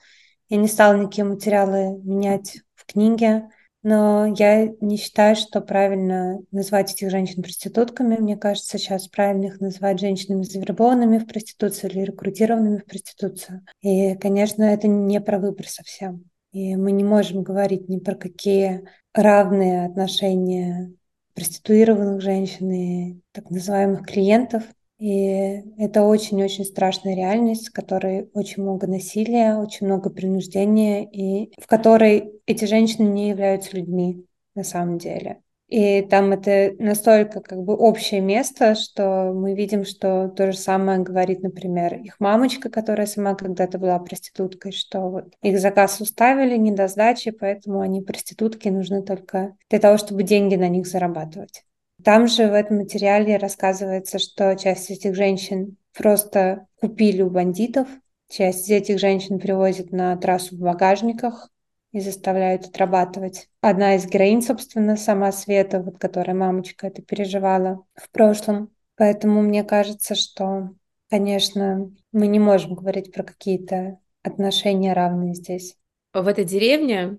Я 0.48 0.56
не 0.56 0.68
стала 0.68 0.94
никакие 0.96 1.24
материалы 1.24 1.98
менять 2.02 2.58
в 2.74 2.86
книге, 2.86 3.50
но 3.82 4.26
я 4.26 4.66
не 4.80 4.96
считаю, 4.96 5.36
что 5.36 5.60
правильно 5.60 6.38
назвать 6.50 6.92
этих 6.92 7.10
женщин 7.10 7.42
проститутками. 7.42 8.16
Мне 8.16 8.36
кажется, 8.36 8.76
сейчас 8.76 9.08
правильно 9.08 9.46
их 9.46 9.60
называть 9.60 10.00
женщинами, 10.00 10.42
завербованными 10.42 11.18
в 11.18 11.26
проституцию 11.26 11.90
или 11.90 12.00
рекрутированными 12.00 12.78
в 12.78 12.86
проституцию. 12.86 13.64
И, 13.82 14.14
конечно, 14.16 14.64
это 14.64 14.88
не 14.88 15.20
про 15.20 15.38
выбор 15.38 15.68
совсем. 15.68 16.24
И 16.52 16.76
мы 16.76 16.92
не 16.92 17.04
можем 17.04 17.42
говорить 17.42 17.88
ни 17.88 17.98
про 17.98 18.14
какие 18.14 18.84
равные 19.14 19.86
отношения 19.86 20.92
проституированных 21.34 22.20
женщин 22.20 22.70
и 22.72 23.20
так 23.32 23.50
называемых 23.50 24.04
клиентов. 24.04 24.64
И 24.98 25.62
это 25.78 26.02
очень-очень 26.02 26.64
страшная 26.64 27.14
реальность, 27.14 27.68
в 27.68 27.72
которой 27.72 28.28
очень 28.34 28.62
много 28.62 28.86
насилия, 28.86 29.56
очень 29.56 29.86
много 29.86 30.10
принуждения, 30.10 31.04
и 31.04 31.52
в 31.60 31.66
которой 31.66 32.32
эти 32.46 32.64
женщины 32.64 33.06
не 33.06 33.28
являются 33.30 33.76
людьми 33.76 34.24
на 34.54 34.64
самом 34.64 34.98
деле. 34.98 35.40
И 35.68 36.00
там 36.00 36.32
это 36.32 36.74
настолько 36.82 37.40
как 37.40 37.62
бы 37.62 37.74
общее 37.76 38.22
место, 38.22 38.74
что 38.74 39.32
мы 39.34 39.54
видим, 39.54 39.84
что 39.84 40.28
то 40.28 40.50
же 40.50 40.56
самое 40.56 41.00
говорит, 41.00 41.42
например, 41.42 41.94
их 41.94 42.18
мамочка, 42.20 42.70
которая 42.70 43.06
сама 43.06 43.34
когда-то 43.34 43.78
была 43.78 43.98
проституткой, 43.98 44.72
что 44.72 45.10
вот 45.10 45.34
их 45.42 45.60
заказ 45.60 46.00
уставили, 46.00 46.56
не 46.56 46.72
до 46.72 46.88
сдачи, 46.88 47.32
поэтому 47.32 47.80
они 47.80 48.00
проститутки, 48.00 48.68
нужны 48.68 49.02
только 49.02 49.56
для 49.68 49.78
того, 49.78 49.98
чтобы 49.98 50.22
деньги 50.22 50.56
на 50.56 50.68
них 50.68 50.86
зарабатывать. 50.86 51.64
Там 52.04 52.28
же 52.28 52.48
в 52.48 52.54
этом 52.54 52.78
материале 52.78 53.36
рассказывается, 53.36 54.18
что 54.18 54.54
часть 54.56 54.90
этих 54.90 55.14
женщин 55.14 55.76
просто 55.96 56.66
купили 56.80 57.22
у 57.22 57.30
бандитов, 57.30 57.88
часть 58.28 58.70
этих 58.70 58.98
женщин 58.98 59.38
привозят 59.38 59.90
на 59.90 60.16
трассу 60.16 60.56
в 60.56 60.60
багажниках 60.60 61.50
и 61.92 62.00
заставляют 62.00 62.66
отрабатывать. 62.66 63.48
Одна 63.60 63.96
из 63.96 64.06
героинь, 64.06 64.42
собственно, 64.42 64.96
сама 64.96 65.32
Света, 65.32 65.80
вот 65.80 65.98
которая 65.98 66.36
мамочка 66.36 66.86
это 66.86 67.02
переживала 67.02 67.84
в 67.94 68.10
прошлом. 68.10 68.70
Поэтому 68.96 69.42
мне 69.42 69.64
кажется, 69.64 70.14
что, 70.14 70.70
конечно, 71.10 71.90
мы 72.12 72.26
не 72.26 72.38
можем 72.38 72.74
говорить 72.74 73.12
про 73.12 73.22
какие-то 73.22 73.98
отношения 74.22 74.92
равные 74.92 75.34
здесь. 75.34 75.76
В 76.12 76.26
этой 76.26 76.44
деревне 76.44 77.18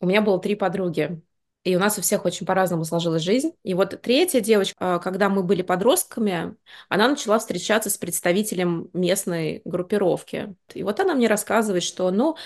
у 0.00 0.06
меня 0.06 0.20
было 0.20 0.40
три 0.40 0.54
подруги. 0.54 1.22
И 1.64 1.76
у 1.76 1.78
нас 1.78 1.96
у 1.96 2.02
всех 2.02 2.24
очень 2.24 2.44
по-разному 2.44 2.84
сложилась 2.84 3.22
жизнь. 3.22 3.52
И 3.62 3.74
вот 3.74 4.00
третья 4.02 4.40
девочка, 4.40 4.98
когда 4.98 5.28
мы 5.28 5.44
были 5.44 5.62
подростками, 5.62 6.56
она 6.88 7.08
начала 7.08 7.38
встречаться 7.38 7.88
с 7.88 7.96
представителем 7.96 8.90
местной 8.92 9.62
группировки. 9.64 10.56
И 10.74 10.82
вот 10.82 10.98
она 10.98 11.14
мне 11.14 11.28
рассказывает, 11.28 11.84
что, 11.84 12.10
ну, 12.10 12.36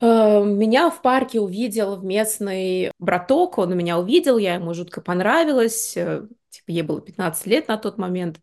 э, 0.00 0.44
меня 0.44 0.90
в 0.90 1.00
парке 1.00 1.40
увидел 1.40 2.02
местный 2.02 2.92
браток, 2.98 3.56
он 3.58 3.74
меня 3.76 3.98
увидел, 3.98 4.36
я 4.36 4.54
ему 4.54 4.74
жутко 4.74 5.00
понравилась, 5.00 5.96
э, 5.96 6.26
типа 6.50 6.70
ей 6.70 6.82
было 6.82 7.00
15 7.00 7.46
лет 7.46 7.68
на 7.68 7.78
тот 7.78 7.96
момент. 7.96 8.40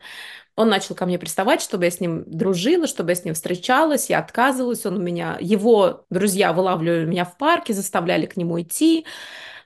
Он 0.55 0.69
начал 0.69 0.95
ко 0.95 1.05
мне 1.05 1.19
приставать, 1.19 1.61
чтобы 1.61 1.85
я 1.85 1.91
с 1.91 1.99
ним 1.99 2.23
дружила, 2.25 2.87
чтобы 2.87 3.11
я 3.11 3.15
с 3.15 3.23
ним 3.23 3.35
встречалась. 3.35 4.09
Я 4.09 4.17
отказывалась. 4.19 4.87
Он 4.87 4.97
у 4.97 5.01
меня... 5.01 5.37
Его 5.39 6.05
друзья 6.09 6.51
вылавливали 6.51 7.05
меня 7.05 7.25
в 7.25 7.37
парке, 7.37 7.73
заставляли 7.73 8.25
к 8.25 8.37
нему 8.37 8.59
идти. 8.59 9.05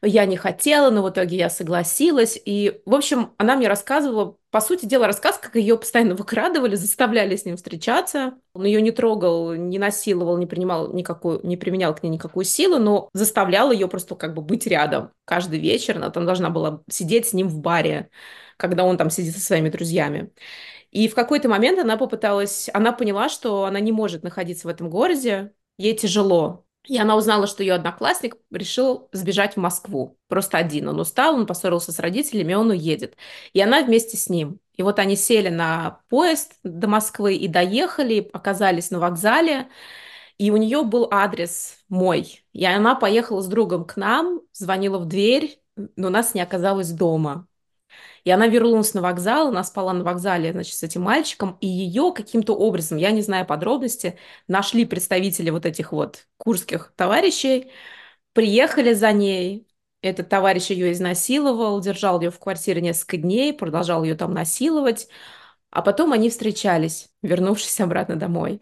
Я 0.04 0.26
не 0.26 0.36
хотела, 0.36 0.90
но 0.90 1.04
в 1.04 1.10
итоге 1.12 1.38
я 1.38 1.50
согласилась. 1.50 2.40
И, 2.44 2.82
в 2.88 2.96
общем, 2.96 3.34
она 3.38 3.56
мне 3.56 3.68
рассказывала, 3.68 4.36
по 4.50 4.60
сути 4.60 4.88
дела, 4.88 5.06
рассказ, 5.06 5.38
как 5.38 5.56
ее 5.56 5.78
постоянно 5.78 6.16
выкрадывали, 6.16 6.74
заставляли 6.76 7.36
с 7.36 7.46
ним 7.46 7.56
встречаться. 7.56 8.34
Он 8.54 8.66
ее 8.66 8.82
не 8.82 8.90
трогал, 8.90 9.54
не 9.54 9.78
насиловал, 9.78 10.38
не 10.38 10.48
принимал 10.48 10.92
никакую, 10.92 11.42
не 11.44 11.56
применял 11.56 11.94
к 11.94 12.02
ней 12.02 12.10
никакую 12.10 12.46
силу, 12.46 12.80
но 12.80 13.10
заставлял 13.14 13.72
ее 13.72 13.88
просто 13.88 14.16
как 14.16 14.34
бы 14.34 14.42
быть 14.42 14.66
рядом. 14.66 15.12
Каждый 15.26 15.60
вечер 15.60 15.98
она 15.98 16.10
там 16.10 16.26
должна 16.26 16.50
была 16.50 16.82
сидеть 16.90 17.28
с 17.28 17.34
ним 17.34 17.48
в 17.48 17.60
баре, 17.60 18.10
когда 18.58 18.84
он 18.86 18.98
там 18.98 19.12
сидит 19.12 19.36
со 19.36 19.42
своими 19.42 19.70
друзьями. 19.70 20.32
И 20.90 21.08
в 21.10 21.16
какой-то 21.16 21.48
момент 21.48 21.78
она 21.80 21.96
попыталась, 21.96 22.70
она 22.74 22.92
поняла, 22.92 23.30
что 23.30 23.66
она 23.66 23.80
не 23.80 23.92
может 23.92 24.24
находиться 24.24 24.68
в 24.68 24.72
этом 24.72 24.90
городе, 24.90 25.54
ей 25.78 25.96
тяжело. 25.96 26.66
И 26.88 26.98
она 26.98 27.16
узнала, 27.16 27.46
что 27.46 27.62
ее 27.62 27.74
одноклассник 27.76 28.38
решил 28.50 29.08
сбежать 29.12 29.54
в 29.54 29.58
Москву. 29.58 30.18
Просто 30.28 30.58
один. 30.58 30.88
Он 30.90 31.00
устал, 31.00 31.36
он 31.36 31.46
поссорился 31.46 31.92
с 31.92 32.00
родителями, 32.00 32.56
он 32.56 32.72
уедет. 32.72 33.18
И 33.54 33.62
она 33.62 33.84
вместе 33.84 34.18
с 34.18 34.30
ним. 34.30 34.60
И 34.76 34.84
вот 34.84 34.98
они 34.98 35.16
сели 35.16 35.50
на 35.50 36.02
поезд 36.10 36.54
до 36.64 36.88
Москвы 36.88 37.36
и 37.36 37.48
доехали, 37.48 38.30
оказались 38.34 38.90
на 38.90 39.00
вокзале. 39.00 39.70
И 40.40 40.50
у 40.50 40.58
нее 40.58 40.84
был 40.84 41.08
адрес 41.12 41.78
мой. 41.88 42.44
И 42.52 42.66
она 42.66 42.96
поехала 42.96 43.42
с 43.42 43.48
другом 43.48 43.86
к 43.86 43.96
нам, 43.96 44.42
звонила 44.52 44.98
в 44.98 45.06
дверь, 45.06 45.62
но 45.76 46.10
нас 46.10 46.34
не 46.34 46.42
оказалось 46.42 46.92
дома. 46.92 47.48
И 48.24 48.32
она 48.32 48.48
вернулась 48.48 48.94
на 48.94 49.02
вокзал, 49.02 49.50
она 49.50 49.64
спала 49.64 49.94
на 49.94 50.04
вокзале, 50.04 50.52
значит, 50.52 50.76
с 50.76 50.84
этим 50.84 51.02
мальчиком, 51.04 51.58
и 51.62 51.68
ее 51.68 52.14
каким-то 52.16 52.54
образом, 52.56 52.98
я 52.98 53.12
не 53.12 53.22
знаю 53.22 53.46
подробности, 53.46 54.18
нашли 54.48 54.86
представители 54.86 55.50
вот 55.50 55.66
этих 55.66 55.92
вот 55.92 56.28
курских 56.38 56.94
товарищей, 56.96 57.72
приехали 58.34 58.94
за 58.94 59.12
ней, 59.12 59.68
этот 60.02 60.30
товарищ 60.30 60.70
ее 60.72 60.92
изнасиловал, 60.94 61.80
держал 61.82 62.22
ее 62.22 62.32
в 62.32 62.40
квартире 62.40 62.82
несколько 62.82 63.18
дней, 63.18 63.54
продолжал 63.54 64.04
ее 64.04 64.16
там 64.16 64.34
насиловать, 64.34 65.08
а 65.72 65.82
потом 65.82 66.14
они 66.14 66.30
встречались, 66.30 67.10
вернувшись 67.24 67.80
обратно 67.82 68.16
домой. 68.18 68.62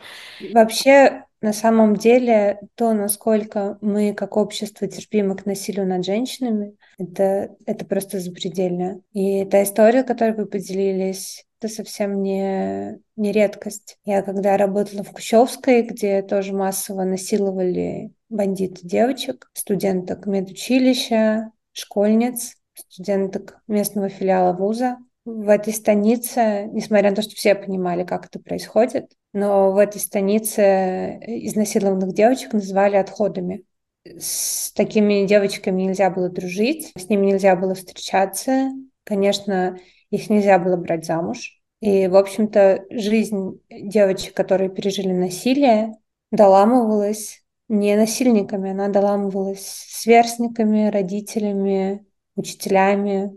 Вообще, 0.51 1.25
на 1.41 1.53
самом 1.53 1.95
деле, 1.95 2.59
то, 2.75 2.93
насколько 2.93 3.77
мы 3.81 4.13
как 4.13 4.35
общество 4.35 4.87
терпимы 4.87 5.35
к 5.35 5.45
насилию 5.45 5.87
над 5.87 6.05
женщинами, 6.05 6.75
это, 6.97 7.55
это 7.65 7.85
просто 7.85 8.19
запредельно. 8.19 9.01
И 9.13 9.45
та 9.45 9.63
история, 9.63 10.03
которой 10.03 10.35
вы 10.35 10.45
поделились, 10.45 11.45
это 11.59 11.73
совсем 11.73 12.21
не, 12.21 12.99
не 13.15 13.31
редкость. 13.31 13.97
Я 14.05 14.21
когда 14.21 14.57
работала 14.57 15.03
в 15.03 15.11
Кущевской, 15.11 15.81
где 15.81 16.21
тоже 16.21 16.53
массово 16.53 17.03
насиловали 17.03 18.11
бандиты 18.29 18.85
девочек, 18.85 19.49
студенток 19.53 20.25
медучилища, 20.25 21.51
школьниц, 21.73 22.55
студенток 22.73 23.61
местного 23.67 24.09
филиала 24.09 24.53
вуза, 24.53 24.97
в 25.25 25.49
этой 25.49 25.73
станице, 25.73 26.69
несмотря 26.71 27.09
на 27.09 27.15
то, 27.15 27.21
что 27.21 27.35
все 27.35 27.55
понимали, 27.55 28.03
как 28.03 28.25
это 28.25 28.39
происходит, 28.39 29.11
но 29.33 29.71
в 29.71 29.77
этой 29.77 29.99
станице 29.99 31.19
изнасилованных 31.25 32.13
девочек 32.13 32.53
называли 32.53 32.95
отходами. 32.95 33.63
С 34.05 34.71
такими 34.73 35.25
девочками 35.27 35.83
нельзя 35.83 36.09
было 36.09 36.29
дружить, 36.29 36.91
с 36.97 37.09
ними 37.09 37.27
нельзя 37.27 37.55
было 37.55 37.75
встречаться. 37.75 38.71
Конечно, 39.03 39.77
их 40.09 40.29
нельзя 40.29 40.57
было 40.57 40.77
брать 40.77 41.05
замуж. 41.05 41.59
И, 41.81 42.07
в 42.07 42.15
общем-то, 42.15 42.85
жизнь 42.89 43.61
девочек, 43.69 44.33
которые 44.35 44.69
пережили 44.69 45.13
насилие, 45.13 45.93
доламывалась 46.31 47.43
не 47.69 47.95
насильниками, 47.95 48.71
она 48.71 48.89
доламывалась 48.89 49.65
сверстниками, 49.65 50.89
родителями, 50.89 52.05
учителями, 52.35 53.31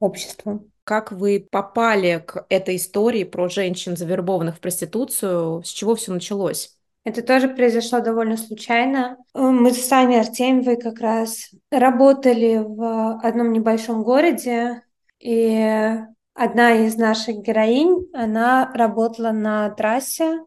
обществом. 0.00 0.72
Как 0.84 1.12
вы 1.12 1.46
попали 1.50 2.22
к 2.26 2.44
этой 2.50 2.76
истории 2.76 3.24
про 3.24 3.48
женщин, 3.48 3.96
завербованных 3.96 4.56
в 4.56 4.60
проституцию? 4.60 5.62
С 5.64 5.68
чего 5.68 5.94
все 5.94 6.12
началось? 6.12 6.76
Это 7.04 7.22
тоже 7.22 7.48
произошло 7.48 8.00
довольно 8.00 8.36
случайно. 8.36 9.18
Мы 9.34 9.72
с 9.72 9.86
Саней 9.86 10.20
Артемьевой 10.20 10.80
как 10.80 11.00
раз 11.00 11.50
работали 11.70 12.56
в 12.56 13.18
одном 13.22 13.52
небольшом 13.52 14.02
городе, 14.02 14.82
и 15.20 15.90
одна 16.34 16.72
из 16.72 16.96
наших 16.96 17.36
героинь, 17.38 18.08
она 18.12 18.70
работала 18.74 19.32
на 19.32 19.70
трассе, 19.70 20.40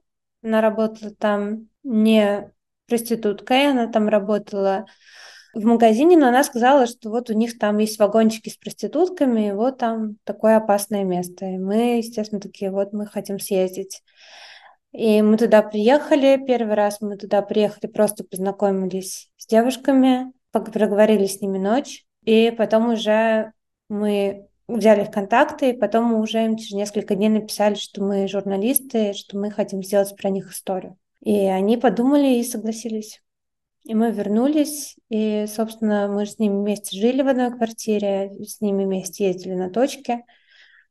она 0.44 0.62
работала 0.62 1.12
там 1.12 1.68
не 1.84 2.52
проституткой, 2.88 3.72
она 3.72 3.88
там 3.88 4.08
работала 4.08 4.86
в 5.58 5.66
магазине, 5.66 6.18
но 6.18 6.28
она 6.28 6.44
сказала, 6.44 6.86
что 6.86 7.10
вот 7.10 7.30
у 7.30 7.34
них 7.34 7.58
там 7.58 7.80
есть 7.80 7.98
вагончики 7.98 8.50
с 8.50 8.58
проститутками, 8.58 9.50
и 9.50 9.52
вот 9.52 9.80
там 9.80 10.18
такое 10.24 10.58
опасное 10.58 11.04
место. 11.04 11.46
И 11.46 11.58
мы, 11.58 11.98
естественно, 11.98 12.40
такие, 12.40 12.72
вот 12.72 12.94
мы 12.94 13.08
хотим 13.08 13.40
съездить. 13.40 14.04
И 14.92 15.22
мы 15.22 15.38
туда 15.38 15.64
приехали, 15.64 16.42
первый 16.46 16.76
раз 16.76 17.02
мы 17.02 17.18
туда 17.18 17.42
приехали, 17.42 17.88
просто 17.92 18.24
познакомились 18.24 19.30
с 19.38 19.48
девушками, 19.48 20.32
проговорили 20.52 21.26
с 21.26 21.42
ними 21.42 21.58
ночь, 21.58 22.06
и 22.24 22.52
потом 22.52 22.90
уже 22.92 23.52
мы 23.90 24.48
взяли 24.68 25.04
их 25.04 25.12
контакты, 25.12 25.72
и 25.72 25.78
потом 25.78 26.06
мы 26.06 26.22
уже 26.22 26.46
им 26.46 26.58
через 26.58 26.74
несколько 26.74 27.16
дней 27.16 27.30
написали, 27.30 27.76
что 27.76 28.04
мы 28.04 28.28
журналисты, 28.28 29.14
что 29.14 29.38
мы 29.38 29.50
хотим 29.50 29.82
сделать 29.82 30.16
про 30.16 30.30
них 30.30 30.52
историю. 30.52 30.98
И 31.22 31.36
они 31.46 31.78
подумали 31.78 32.36
и 32.36 32.44
согласились. 32.44 33.22
И 33.88 33.96
мы 33.96 34.12
вернулись, 34.12 34.98
и, 35.08 35.46
собственно, 35.48 36.10
мы 36.10 36.26
с 36.26 36.40
ними 36.40 36.58
вместе 36.58 36.98
жили 37.00 37.22
в 37.22 37.28
одной 37.30 37.56
квартире, 37.56 38.34
с 38.44 38.60
ними 38.60 38.84
вместе 38.84 39.28
ездили 39.28 39.54
на 39.54 39.70
точке. 39.70 40.26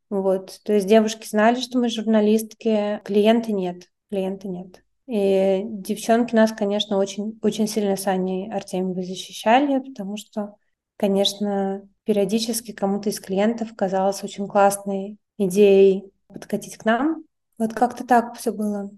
Вот. 0.09 0.59
То 0.63 0.73
есть 0.73 0.87
девушки 0.87 1.27
знали, 1.27 1.61
что 1.61 1.77
мы 1.77 1.89
журналистки, 1.89 2.99
клиенты 3.05 3.51
нет, 3.51 3.83
клиенты 4.09 4.47
нет. 4.47 4.83
И 5.05 5.61
девчонки 5.63 6.33
нас, 6.33 6.51
конечно, 6.53 6.97
очень, 6.97 7.37
очень 7.43 7.67
сильно 7.67 7.97
с 7.97 8.07
Аней 8.07 8.51
Артемьевой 8.51 9.03
защищали, 9.03 9.77
потому 9.77 10.17
что, 10.17 10.55
конечно, 10.97 11.87
периодически 12.03 12.71
кому-то 12.71 13.09
из 13.09 13.19
клиентов 13.19 13.75
казалось 13.75 14.23
очень 14.23 14.47
классной 14.47 15.19
идеей 15.37 16.11
подкатить 16.29 16.77
к 16.77 16.85
нам. 16.85 17.25
Вот 17.59 17.73
как-то 17.73 18.03
так 18.07 18.35
все 18.39 18.51
было. 18.51 18.89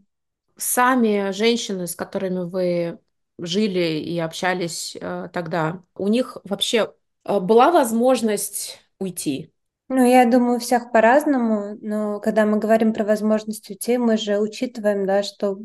Сами 0.56 1.32
женщины, 1.32 1.86
с 1.86 1.98
которыми 1.98 2.50
вы 2.50 3.00
жили 3.46 4.00
и 4.00 4.20
общались 4.20 4.98
э, 5.00 5.30
тогда, 5.34 5.84
у 5.96 6.08
них 6.08 6.38
вообще 6.44 6.94
э, 7.26 7.40
была 7.40 7.72
возможность 7.72 8.80
уйти? 9.00 9.52
Ну, 9.88 10.06
я 10.06 10.26
думаю, 10.26 10.58
у 10.58 10.60
всех 10.60 10.92
по-разному, 10.92 11.78
но 11.82 12.20
когда 12.20 12.46
мы 12.46 12.60
говорим 12.60 12.94
про 12.94 13.04
возможность 13.04 13.70
уйти, 13.70 13.98
мы 13.98 14.18
же 14.18 14.38
учитываем, 14.40 15.08
да, 15.08 15.24
что 15.24 15.58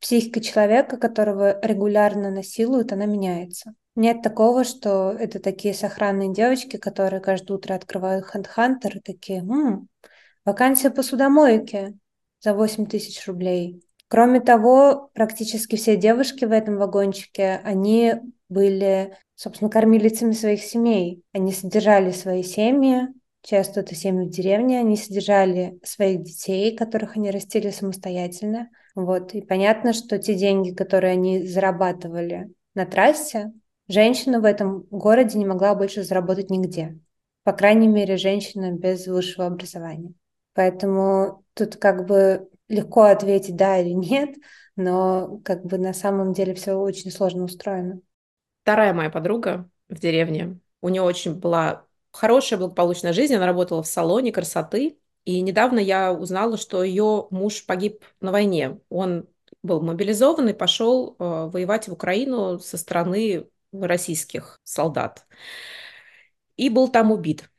психика 0.00 0.40
человека, 0.40 0.96
которого 0.96 1.58
регулярно 1.60 2.30
насилуют, 2.30 2.92
она 2.92 3.06
меняется. 3.06 3.74
Нет 3.96 4.22
такого, 4.22 4.64
что 4.64 5.12
это 5.12 5.40
такие 5.40 5.74
сохранные 5.74 6.32
девочки, 6.32 6.76
которые 6.76 7.20
каждое 7.20 7.54
утро 7.56 7.74
открывают 7.74 8.26
хантхантер 8.26 8.98
и 8.98 9.00
такие, 9.00 9.40
М, 9.40 9.88
вакансия 10.44 10.90
посудомойки 10.90 11.98
за 12.40 12.54
8 12.54 12.86
тысяч 12.86 13.26
рублей. 13.26 13.83
Кроме 14.08 14.40
того, 14.40 15.10
практически 15.14 15.76
все 15.76 15.96
девушки 15.96 16.44
в 16.44 16.52
этом 16.52 16.76
вагончике, 16.76 17.60
они 17.64 18.14
были, 18.48 19.16
собственно, 19.34 19.70
кормилицами 19.70 20.32
своих 20.32 20.62
семей. 20.62 21.22
Они 21.32 21.52
содержали 21.52 22.10
свои 22.12 22.42
семьи, 22.42 23.08
часто 23.42 23.80
это 23.80 23.94
семьи 23.94 24.26
в 24.26 24.30
деревне, 24.30 24.80
они 24.80 24.96
содержали 24.96 25.78
своих 25.82 26.22
детей, 26.22 26.76
которых 26.76 27.16
они 27.16 27.30
растили 27.30 27.70
самостоятельно. 27.70 28.70
Вот. 28.94 29.34
И 29.34 29.42
понятно, 29.42 29.92
что 29.92 30.18
те 30.18 30.34
деньги, 30.34 30.70
которые 30.70 31.12
они 31.12 31.46
зарабатывали 31.46 32.52
на 32.74 32.86
трассе, 32.86 33.52
женщина 33.88 34.40
в 34.40 34.44
этом 34.44 34.86
городе 34.90 35.38
не 35.38 35.46
могла 35.46 35.74
больше 35.74 36.02
заработать 36.02 36.50
нигде. 36.50 36.98
По 37.42 37.52
крайней 37.52 37.88
мере, 37.88 38.16
женщина 38.16 38.72
без 38.72 39.06
высшего 39.06 39.46
образования. 39.46 40.14
Поэтому 40.54 41.44
тут 41.54 41.76
как 41.76 42.06
бы 42.06 42.48
легко 42.74 43.04
ответить 43.04 43.56
да 43.56 43.78
или 43.78 43.90
нет, 43.90 44.36
но 44.76 45.40
как 45.44 45.64
бы 45.64 45.78
на 45.78 45.92
самом 45.92 46.32
деле 46.32 46.54
все 46.54 46.74
очень 46.74 47.10
сложно 47.10 47.44
устроено. 47.44 48.00
Вторая 48.62 48.92
моя 48.92 49.10
подруга 49.10 49.68
в 49.88 49.98
деревне, 49.98 50.58
у 50.80 50.88
нее 50.88 51.02
очень 51.02 51.34
была 51.34 51.86
хорошая 52.12 52.58
благополучная 52.58 53.12
жизнь, 53.12 53.34
она 53.34 53.46
работала 53.46 53.82
в 53.82 53.86
салоне 53.86 54.32
красоты, 54.32 54.98
и 55.24 55.40
недавно 55.40 55.78
я 55.78 56.12
узнала, 56.12 56.56
что 56.56 56.82
ее 56.82 57.28
муж 57.30 57.64
погиб 57.66 58.04
на 58.20 58.30
войне. 58.30 58.78
Он 58.90 59.26
был 59.62 59.80
мобилизован 59.80 60.48
и 60.50 60.52
пошел 60.52 61.16
э, 61.18 61.48
воевать 61.50 61.88
в 61.88 61.92
Украину 61.92 62.58
со 62.58 62.76
стороны 62.76 63.48
российских 63.72 64.60
солдат. 64.64 65.26
И 66.56 66.68
был 66.68 66.88
там 66.88 67.10
убит. 67.10 67.50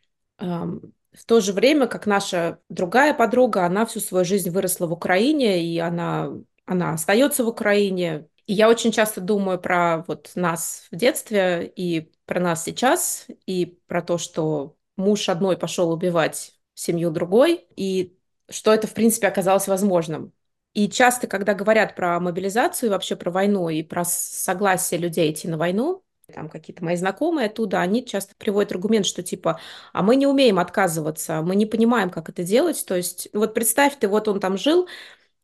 В 1.16 1.26
то 1.26 1.40
же 1.40 1.54
время, 1.54 1.88
как 1.88 2.06
наша 2.06 2.60
другая 2.70 3.14
подруга, 3.14 3.66
она 3.66 3.86
всю 3.86 4.00
свою 4.00 4.26
жизнь 4.26 4.50
выросла 4.50 4.88
в 4.88 4.92
Украине, 4.92 5.64
и 5.64 5.80
она, 5.80 6.32
она 6.66 6.94
остается 6.94 7.44
в 7.44 7.48
Украине. 7.48 8.28
И 8.48 8.54
я 8.54 8.70
очень 8.70 8.92
часто 8.92 9.22
думаю 9.22 9.60
про 9.60 10.04
вот 10.08 10.32
нас 10.36 10.88
в 10.92 10.96
детстве 10.96 11.72
и 11.76 12.12
про 12.26 12.40
нас 12.40 12.64
сейчас, 12.64 13.28
и 13.46 13.80
про 13.88 14.02
то, 14.02 14.18
что 14.18 14.76
муж 14.98 15.30
одной 15.30 15.58
пошел 15.58 15.92
убивать 15.92 16.54
семью 16.74 17.12
другой, 17.12 17.66
и 17.76 18.18
что 18.50 18.74
это, 18.74 18.88
в 18.88 18.94
принципе, 18.94 19.28
оказалось 19.28 19.68
возможным. 19.68 20.34
И 20.74 20.90
часто, 20.90 21.28
когда 21.28 21.54
говорят 21.54 21.96
про 21.96 22.20
мобилизацию, 22.20 22.92
вообще 22.92 23.16
про 23.16 23.32
войну 23.32 23.70
и 23.70 23.82
про 23.82 24.04
согласие 24.06 25.00
людей 25.00 25.32
идти 25.32 25.48
на 25.48 25.58
войну, 25.58 26.04
там 26.34 26.50
какие-то 26.50 26.84
мои 26.84 26.96
знакомые 26.96 27.48
оттуда, 27.48 27.82
они 27.82 28.06
часто 28.06 28.36
приводят 28.38 28.72
аргумент, 28.72 29.06
что 29.06 29.24
типа, 29.24 29.60
а 29.94 30.04
мы 30.04 30.16
не 30.16 30.28
умеем 30.28 30.60
отказываться, 30.60 31.42
мы 31.42 31.56
не 31.56 31.66
понимаем, 31.66 32.10
как 32.10 32.30
это 32.30 32.44
делать. 32.44 32.84
То 32.88 32.96
есть, 32.96 33.30
вот 33.34 33.54
представь, 33.54 33.98
ты 34.00 34.08
вот 34.08 34.28
он 34.28 34.40
там 34.40 34.58
жил, 34.58 34.88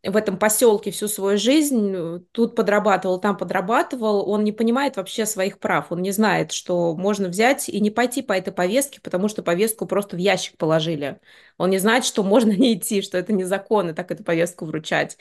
в 0.03 0.17
этом 0.17 0.37
поселке 0.37 0.91
всю 0.91 1.07
свою 1.07 1.37
жизнь, 1.37 2.25
тут 2.31 2.55
подрабатывал, 2.55 3.19
там 3.19 3.37
подрабатывал, 3.37 4.27
он 4.29 4.43
не 4.43 4.51
понимает 4.51 4.97
вообще 4.97 5.25
своих 5.27 5.59
прав, 5.59 5.91
он 5.91 6.01
не 6.01 6.11
знает, 6.11 6.51
что 6.51 6.95
можно 6.95 7.29
взять 7.29 7.69
и 7.69 7.79
не 7.79 7.91
пойти 7.91 8.23
по 8.23 8.33
этой 8.33 8.51
повестке, 8.51 8.99
потому 9.01 9.27
что 9.27 9.43
повестку 9.43 9.85
просто 9.85 10.15
в 10.15 10.19
ящик 10.19 10.57
положили. 10.57 11.19
Он 11.57 11.69
не 11.69 11.77
знает, 11.77 12.05
что 12.05 12.23
можно 12.23 12.51
не 12.51 12.73
идти, 12.75 13.01
что 13.03 13.17
это 13.17 13.31
незаконно 13.33 13.93
так 13.93 14.11
эту 14.11 14.23
повестку 14.23 14.65
вручать. 14.65 15.17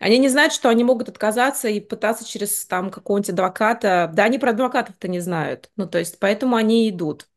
Они 0.00 0.18
не 0.18 0.30
знают, 0.30 0.54
что 0.54 0.70
они 0.70 0.82
могут 0.82 1.10
отказаться 1.10 1.68
и 1.68 1.78
пытаться 1.78 2.26
через 2.26 2.64
там 2.64 2.90
какого-нибудь 2.90 3.30
адвоката. 3.30 4.10
Да, 4.12 4.24
они 4.24 4.38
про 4.38 4.50
адвокатов-то 4.50 5.08
не 5.08 5.20
знают. 5.20 5.70
Ну, 5.76 5.86
то 5.86 5.98
есть, 5.98 6.18
поэтому 6.18 6.56
они 6.56 6.88
идут. 6.88 7.28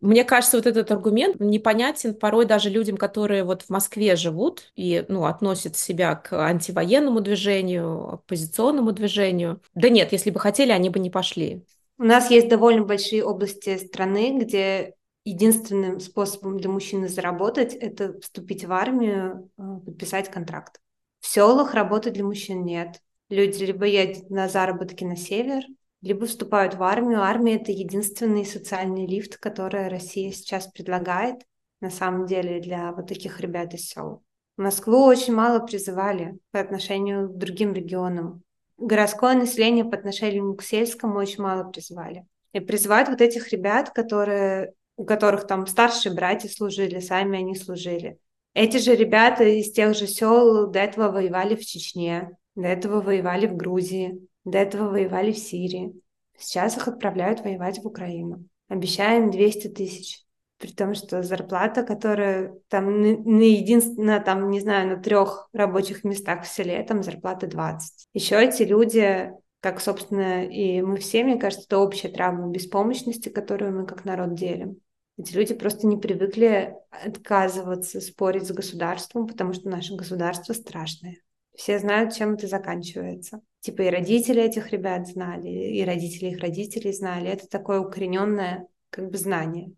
Мне 0.00 0.24
кажется, 0.24 0.56
вот 0.56 0.66
этот 0.66 0.90
аргумент 0.90 1.40
непонятен 1.40 2.14
порой 2.14 2.46
даже 2.46 2.70
людям, 2.70 2.96
которые 2.96 3.44
вот 3.44 3.62
в 3.62 3.70
Москве 3.70 4.14
живут 4.16 4.72
и 4.76 5.04
ну, 5.08 5.26
относят 5.26 5.76
себя 5.76 6.14
к 6.14 6.32
антивоенному 6.32 7.20
движению, 7.20 8.14
оппозиционному 8.14 8.92
движению. 8.92 9.60
Да 9.74 9.88
нет, 9.88 10.12
если 10.12 10.30
бы 10.30 10.38
хотели, 10.38 10.70
они 10.70 10.90
бы 10.90 11.00
не 11.00 11.10
пошли. 11.10 11.64
У 11.98 12.04
нас 12.04 12.30
есть 12.30 12.48
довольно 12.48 12.84
большие 12.84 13.24
области 13.24 13.76
страны, 13.78 14.38
где 14.40 14.94
единственным 15.24 16.00
способом 16.00 16.58
для 16.58 16.70
мужчины 16.70 17.08
заработать– 17.08 17.74
это 17.80 18.18
вступить 18.20 18.64
в 18.64 18.72
армию, 18.72 19.50
э, 19.58 19.62
подписать 19.84 20.30
контракт. 20.30 20.80
В 21.22 21.26
селах 21.28 21.72
работы 21.72 22.10
для 22.10 22.24
мужчин 22.24 22.64
нет. 22.64 23.00
Люди 23.30 23.62
либо 23.62 23.86
едут 23.86 24.28
на 24.28 24.48
заработки 24.48 25.04
на 25.04 25.16
север, 25.16 25.62
либо 26.00 26.26
вступают 26.26 26.74
в 26.74 26.82
армию. 26.82 27.22
Армия— 27.22 27.54
это 27.62 27.70
единственный 27.70 28.44
социальный 28.44 29.06
лифт, 29.06 29.38
который 29.38 29.86
Россия 29.86 30.32
сейчас 30.32 30.66
предлагает, 30.66 31.36
на 31.80 31.90
самом 31.90 32.26
деле, 32.26 32.60
для 32.60 32.90
вот 32.90 33.06
таких 33.06 33.40
ребят 33.40 33.72
из 33.72 33.88
сел. 33.88 34.24
Москву 34.56 35.04
очень 35.04 35.32
мало 35.32 35.60
призывали 35.60 36.38
по 36.50 36.58
отношению 36.58 37.28
к 37.28 37.38
другим 37.38 37.72
регионам. 37.72 38.42
Городское 38.76 39.36
население 39.36 39.84
по 39.84 39.96
отношению 39.96 40.52
к 40.54 40.62
сельскому 40.62 41.20
очень 41.20 41.42
мало 41.44 41.70
призывали. 41.70 42.26
И 42.52 42.58
призывают 42.58 43.08
вот 43.08 43.20
этих 43.20 43.52
ребят, 43.52 43.90
которые, 43.90 44.74
у 44.96 45.04
которых 45.04 45.46
там 45.46 45.68
старшие 45.68 46.14
братья 46.14 46.48
служили, 46.48 46.98
сами 46.98 47.38
они 47.38 47.54
служили. 47.54 48.18
Эти 48.54 48.76
же 48.76 48.94
ребята 48.94 49.44
из 49.44 49.72
тех 49.72 49.96
же 49.96 50.06
сел 50.06 50.66
до 50.70 50.78
этого 50.80 51.10
воевали 51.10 51.54
в 51.54 51.64
Чечне, 51.64 52.36
до 52.54 52.68
этого 52.68 53.00
воевали 53.00 53.46
в 53.46 53.56
Грузии, 53.56 54.28
до 54.44 54.58
этого 54.58 54.90
воевали 54.90 55.32
в 55.32 55.38
Сирии. 55.38 55.94
Сейчас 56.36 56.76
их 56.76 56.88
отправляют 56.88 57.40
воевать 57.40 57.78
в 57.78 57.86
Украину. 57.86 58.44
Обещаем 58.68 59.30
200 59.30 59.68
тысяч. 59.68 60.24
При 60.58 60.70
том, 60.70 60.94
что 60.94 61.22
зарплата, 61.22 61.82
которая 61.82 62.54
там 62.68 63.00
на 63.00 63.42
единственно, 63.42 64.20
там, 64.20 64.48
не 64.50 64.60
знаю, 64.60 64.90
на 64.90 65.02
трех 65.02 65.48
рабочих 65.52 66.04
местах 66.04 66.44
в 66.44 66.48
селе, 66.48 66.82
там 66.84 67.02
зарплата 67.02 67.48
20. 67.48 68.08
Еще 68.12 68.40
эти 68.40 68.62
люди, 68.62 69.32
как, 69.60 69.80
собственно, 69.80 70.44
и 70.44 70.80
мы 70.82 70.98
все, 70.98 71.24
мне 71.24 71.36
кажется, 71.36 71.66
это 71.66 71.78
общая 71.78 72.10
травма 72.10 72.48
беспомощности, 72.48 73.28
которую 73.28 73.76
мы 73.80 73.86
как 73.86 74.04
народ 74.04 74.34
делим. 74.34 74.78
Эти 75.22 75.36
люди 75.36 75.54
просто 75.54 75.86
не 75.86 75.96
привыкли 75.96 76.74
отказываться 76.90 78.00
спорить 78.00 78.48
с 78.48 78.50
государством, 78.50 79.28
потому 79.28 79.52
что 79.52 79.68
наше 79.68 79.94
государство 79.94 80.52
страшное. 80.52 81.18
Все 81.54 81.78
знают, 81.78 82.12
чем 82.12 82.34
это 82.34 82.48
заканчивается. 82.48 83.40
Типа 83.60 83.82
и 83.82 83.90
родители 83.90 84.42
этих 84.42 84.72
ребят 84.72 85.06
знали, 85.06 85.48
и 85.48 85.84
родители 85.84 86.30
их 86.30 86.40
родителей 86.40 86.92
знали. 86.92 87.28
Это 87.28 87.46
такое 87.46 87.78
укорененное 87.78 88.66
как 88.90 89.12
бы 89.12 89.16
знание. 89.16 89.70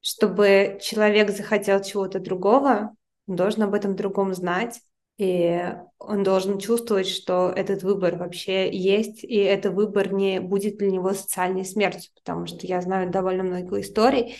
Чтобы 0.00 0.78
человек 0.80 1.30
захотел 1.30 1.82
чего-то 1.82 2.20
другого, 2.20 2.94
он 3.26 3.34
должен 3.34 3.64
об 3.64 3.74
этом 3.74 3.96
другом 3.96 4.32
знать, 4.34 4.80
и 5.18 5.64
он 5.98 6.22
должен 6.22 6.60
чувствовать, 6.60 7.08
что 7.08 7.52
этот 7.54 7.82
выбор 7.82 8.14
вообще 8.14 8.72
есть, 8.72 9.24
и 9.24 9.36
этот 9.36 9.74
выбор 9.74 10.12
не 10.12 10.40
будет 10.40 10.76
для 10.78 10.92
него 10.92 11.12
социальной 11.12 11.64
смертью, 11.64 12.12
потому 12.14 12.46
что 12.46 12.68
я 12.68 12.80
знаю 12.80 13.10
довольно 13.10 13.42
много 13.42 13.80
историй, 13.80 14.36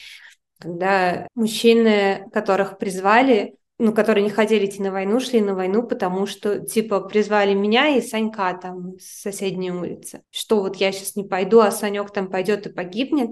когда 0.62 1.26
мужчины, 1.34 2.28
которых 2.32 2.78
призвали, 2.78 3.56
ну, 3.78 3.92
которые 3.92 4.22
не 4.22 4.30
хотели 4.30 4.66
идти 4.66 4.80
на 4.80 4.92
войну, 4.92 5.18
шли 5.18 5.40
на 5.40 5.56
войну, 5.56 5.82
потому 5.82 6.26
что, 6.26 6.60
типа, 6.60 7.00
призвали 7.00 7.52
меня 7.52 7.88
и 7.88 8.00
Санька 8.00 8.54
там 8.54 8.96
с 9.00 9.22
соседней 9.22 9.72
улицы. 9.72 10.22
Что 10.30 10.60
вот 10.60 10.76
я 10.76 10.92
сейчас 10.92 11.16
не 11.16 11.24
пойду, 11.24 11.58
а 11.58 11.72
Санек 11.72 12.12
там 12.12 12.30
пойдет 12.30 12.66
и 12.66 12.72
погибнет. 12.72 13.30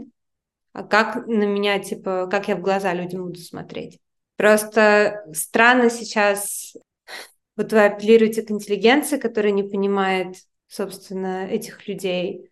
А 0.73 0.83
как 0.83 1.27
на 1.27 1.45
меня, 1.45 1.79
типа, 1.79 2.27
как 2.29 2.49
я 2.49 2.57
в 2.57 2.63
глаза 2.63 2.93
людям 2.95 3.25
буду 3.25 3.39
смотреть? 3.39 4.01
Просто 4.37 5.25
странно 5.33 5.89
сейчас, 5.89 6.77
вот 7.57 7.73
вы 7.73 7.85
апеллируете 7.85 8.43
к 8.43 8.51
интеллигенции, 8.51 9.19
которая 9.19 9.53
не 9.53 9.63
понимает, 9.63 10.35
собственно, 10.67 11.47
этих 11.47 11.87
людей. 11.87 12.51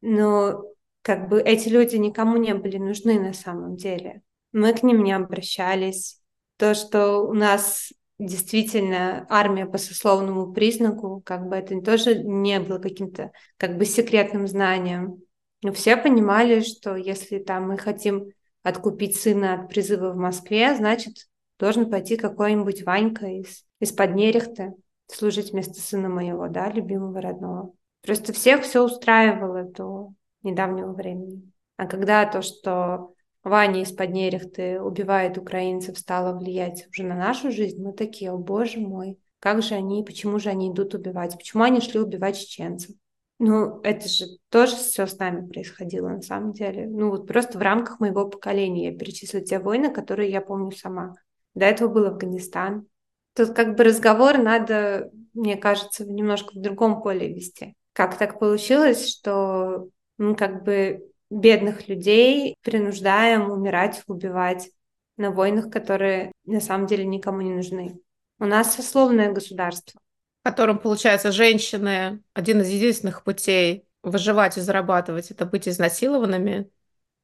Но 0.00 0.64
как 1.06 1.28
бы 1.28 1.40
эти 1.40 1.68
люди 1.68 1.94
никому 1.94 2.36
не 2.36 2.52
были 2.52 2.78
нужны 2.78 3.20
на 3.20 3.32
самом 3.32 3.76
деле. 3.76 4.22
Мы 4.50 4.72
к 4.72 4.82
ним 4.82 5.04
не 5.04 5.12
обращались, 5.12 6.20
то, 6.56 6.74
что 6.74 7.18
у 7.18 7.32
нас 7.32 7.92
действительно 8.18 9.24
армия 9.30 9.66
по 9.66 9.78
сословному 9.78 10.52
признаку, 10.52 11.22
как 11.24 11.46
бы 11.46 11.54
это 11.54 11.80
тоже 11.80 12.18
не 12.24 12.58
было 12.58 12.80
каким-то 12.80 13.30
как 13.56 13.78
бы 13.78 13.84
секретным 13.84 14.48
знанием. 14.48 15.22
Но 15.62 15.72
все 15.72 15.96
понимали, 15.96 16.58
что 16.58 16.96
если 16.96 17.38
там 17.38 17.68
мы 17.68 17.78
хотим 17.78 18.32
откупить 18.64 19.14
сына 19.14 19.54
от 19.54 19.68
призыва 19.68 20.10
в 20.10 20.16
Москве, 20.16 20.74
значит, 20.74 21.28
должен 21.60 21.88
пойти 21.88 22.16
какой-нибудь 22.16 22.82
Ванька 22.82 23.28
из, 23.28 23.64
из-под 23.78 24.16
Нерехты 24.16 24.74
служить 25.06 25.52
вместо 25.52 25.80
сына 25.80 26.08
моего, 26.08 26.48
да, 26.48 26.68
любимого 26.68 27.20
родного. 27.20 27.74
Просто 28.02 28.32
всех 28.32 28.64
все 28.64 28.82
устраивало 28.82 29.62
до 29.62 30.12
недавнего 30.46 30.92
времени. 30.92 31.52
А 31.76 31.86
когда 31.86 32.24
то, 32.24 32.40
что 32.40 33.12
Ваня 33.44 33.82
из-под 33.82 34.10
Нерехты 34.10 34.80
убивает 34.80 35.38
украинцев, 35.38 35.98
стало 35.98 36.36
влиять 36.36 36.88
уже 36.88 37.04
на 37.04 37.14
нашу 37.14 37.52
жизнь, 37.52 37.82
мы 37.82 37.92
такие, 37.92 38.30
о 38.30 38.38
боже 38.38 38.80
мой, 38.80 39.18
как 39.38 39.62
же 39.62 39.74
они, 39.74 40.02
почему 40.02 40.38
же 40.38 40.48
они 40.48 40.72
идут 40.72 40.94
убивать, 40.94 41.36
почему 41.36 41.62
они 41.62 41.80
шли 41.80 42.00
убивать 42.00 42.38
чеченцев? 42.38 42.96
Ну, 43.38 43.80
это 43.82 44.08
же 44.08 44.24
тоже 44.48 44.76
все 44.76 45.06
с 45.06 45.18
нами 45.18 45.46
происходило 45.46 46.08
на 46.08 46.22
самом 46.22 46.52
деле. 46.52 46.86
Ну, 46.86 47.10
вот 47.10 47.26
просто 47.26 47.58
в 47.58 47.62
рамках 47.62 48.00
моего 48.00 48.26
поколения 48.26 48.90
я 48.90 48.98
перечислю 48.98 49.44
те 49.44 49.58
войны, 49.58 49.92
которые 49.92 50.30
я 50.30 50.40
помню 50.40 50.72
сама. 50.72 51.14
До 51.54 51.66
этого 51.66 51.88
был 51.88 52.06
Афганистан. 52.06 52.86
Тут 53.34 53.50
как 53.50 53.76
бы 53.76 53.84
разговор 53.84 54.38
надо, 54.38 55.10
мне 55.34 55.56
кажется, 55.56 56.06
немножко 56.06 56.54
в 56.54 56.60
другом 56.62 57.02
поле 57.02 57.28
вести. 57.28 57.74
Как 57.92 58.16
так 58.16 58.38
получилось, 58.38 59.08
что 59.08 59.88
как 60.18 60.64
бы 60.64 61.10
бедных 61.30 61.88
людей 61.88 62.56
принуждаем 62.62 63.50
умирать, 63.50 64.02
убивать 64.06 64.70
на 65.16 65.30
войнах, 65.30 65.70
которые 65.70 66.32
на 66.44 66.60
самом 66.60 66.86
деле 66.86 67.04
никому 67.04 67.40
не 67.40 67.54
нужны. 67.54 67.98
У 68.38 68.44
нас 68.44 68.74
сословное 68.74 69.32
государство. 69.32 70.00
В 70.42 70.48
котором, 70.48 70.78
получается, 70.78 71.32
женщины, 71.32 72.22
один 72.34 72.60
из 72.60 72.68
единственных 72.68 73.24
путей 73.24 73.86
выживать 74.02 74.56
и 74.56 74.60
зарабатывать, 74.60 75.30
это 75.30 75.46
быть 75.46 75.66
изнасилованными, 75.66 76.70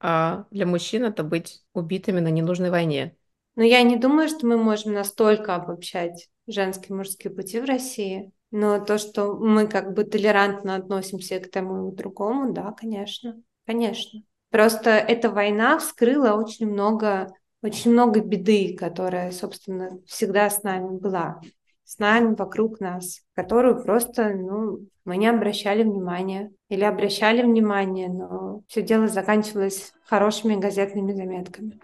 а 0.00 0.46
для 0.50 0.66
мужчин 0.66 1.04
это 1.04 1.22
быть 1.22 1.62
убитыми 1.74 2.18
на 2.18 2.28
ненужной 2.28 2.70
войне. 2.70 3.16
Но 3.54 3.62
я 3.62 3.82
не 3.82 3.96
думаю, 3.96 4.28
что 4.28 4.46
мы 4.46 4.56
можем 4.56 4.94
настолько 4.94 5.54
обобщать 5.54 6.28
женские 6.46 6.88
и 6.90 6.94
мужские 6.94 7.32
пути 7.32 7.60
в 7.60 7.64
России. 7.64 8.32
Но 8.52 8.78
то, 8.78 8.98
что 8.98 9.34
мы 9.34 9.66
как 9.66 9.94
бы 9.94 10.04
толерантно 10.04 10.76
относимся 10.76 11.40
к 11.40 11.50
тому 11.50 11.88
и 11.88 11.92
к 11.92 11.94
другому, 11.96 12.52
да, 12.52 12.72
конечно. 12.78 13.40
Конечно. 13.66 14.20
Просто 14.50 14.90
эта 14.90 15.30
война 15.30 15.78
вскрыла 15.78 16.34
очень 16.34 16.70
много, 16.70 17.32
очень 17.62 17.90
много 17.92 18.20
беды, 18.20 18.76
которая, 18.78 19.30
собственно, 19.32 19.98
всегда 20.06 20.50
с 20.50 20.62
нами 20.62 20.98
была, 20.98 21.40
с 21.84 21.98
нами, 21.98 22.34
вокруг 22.34 22.78
нас, 22.78 23.22
которую 23.34 23.82
просто, 23.82 24.28
ну, 24.28 24.80
мы 25.06 25.16
не 25.16 25.28
обращали 25.28 25.82
внимания. 25.82 26.52
Или 26.68 26.84
обращали 26.84 27.42
внимание, 27.42 28.10
но 28.10 28.60
все 28.68 28.82
дело 28.82 29.08
заканчивалось 29.08 29.94
хорошими 30.04 30.56
газетными 30.56 31.12
заметками. 31.12 31.80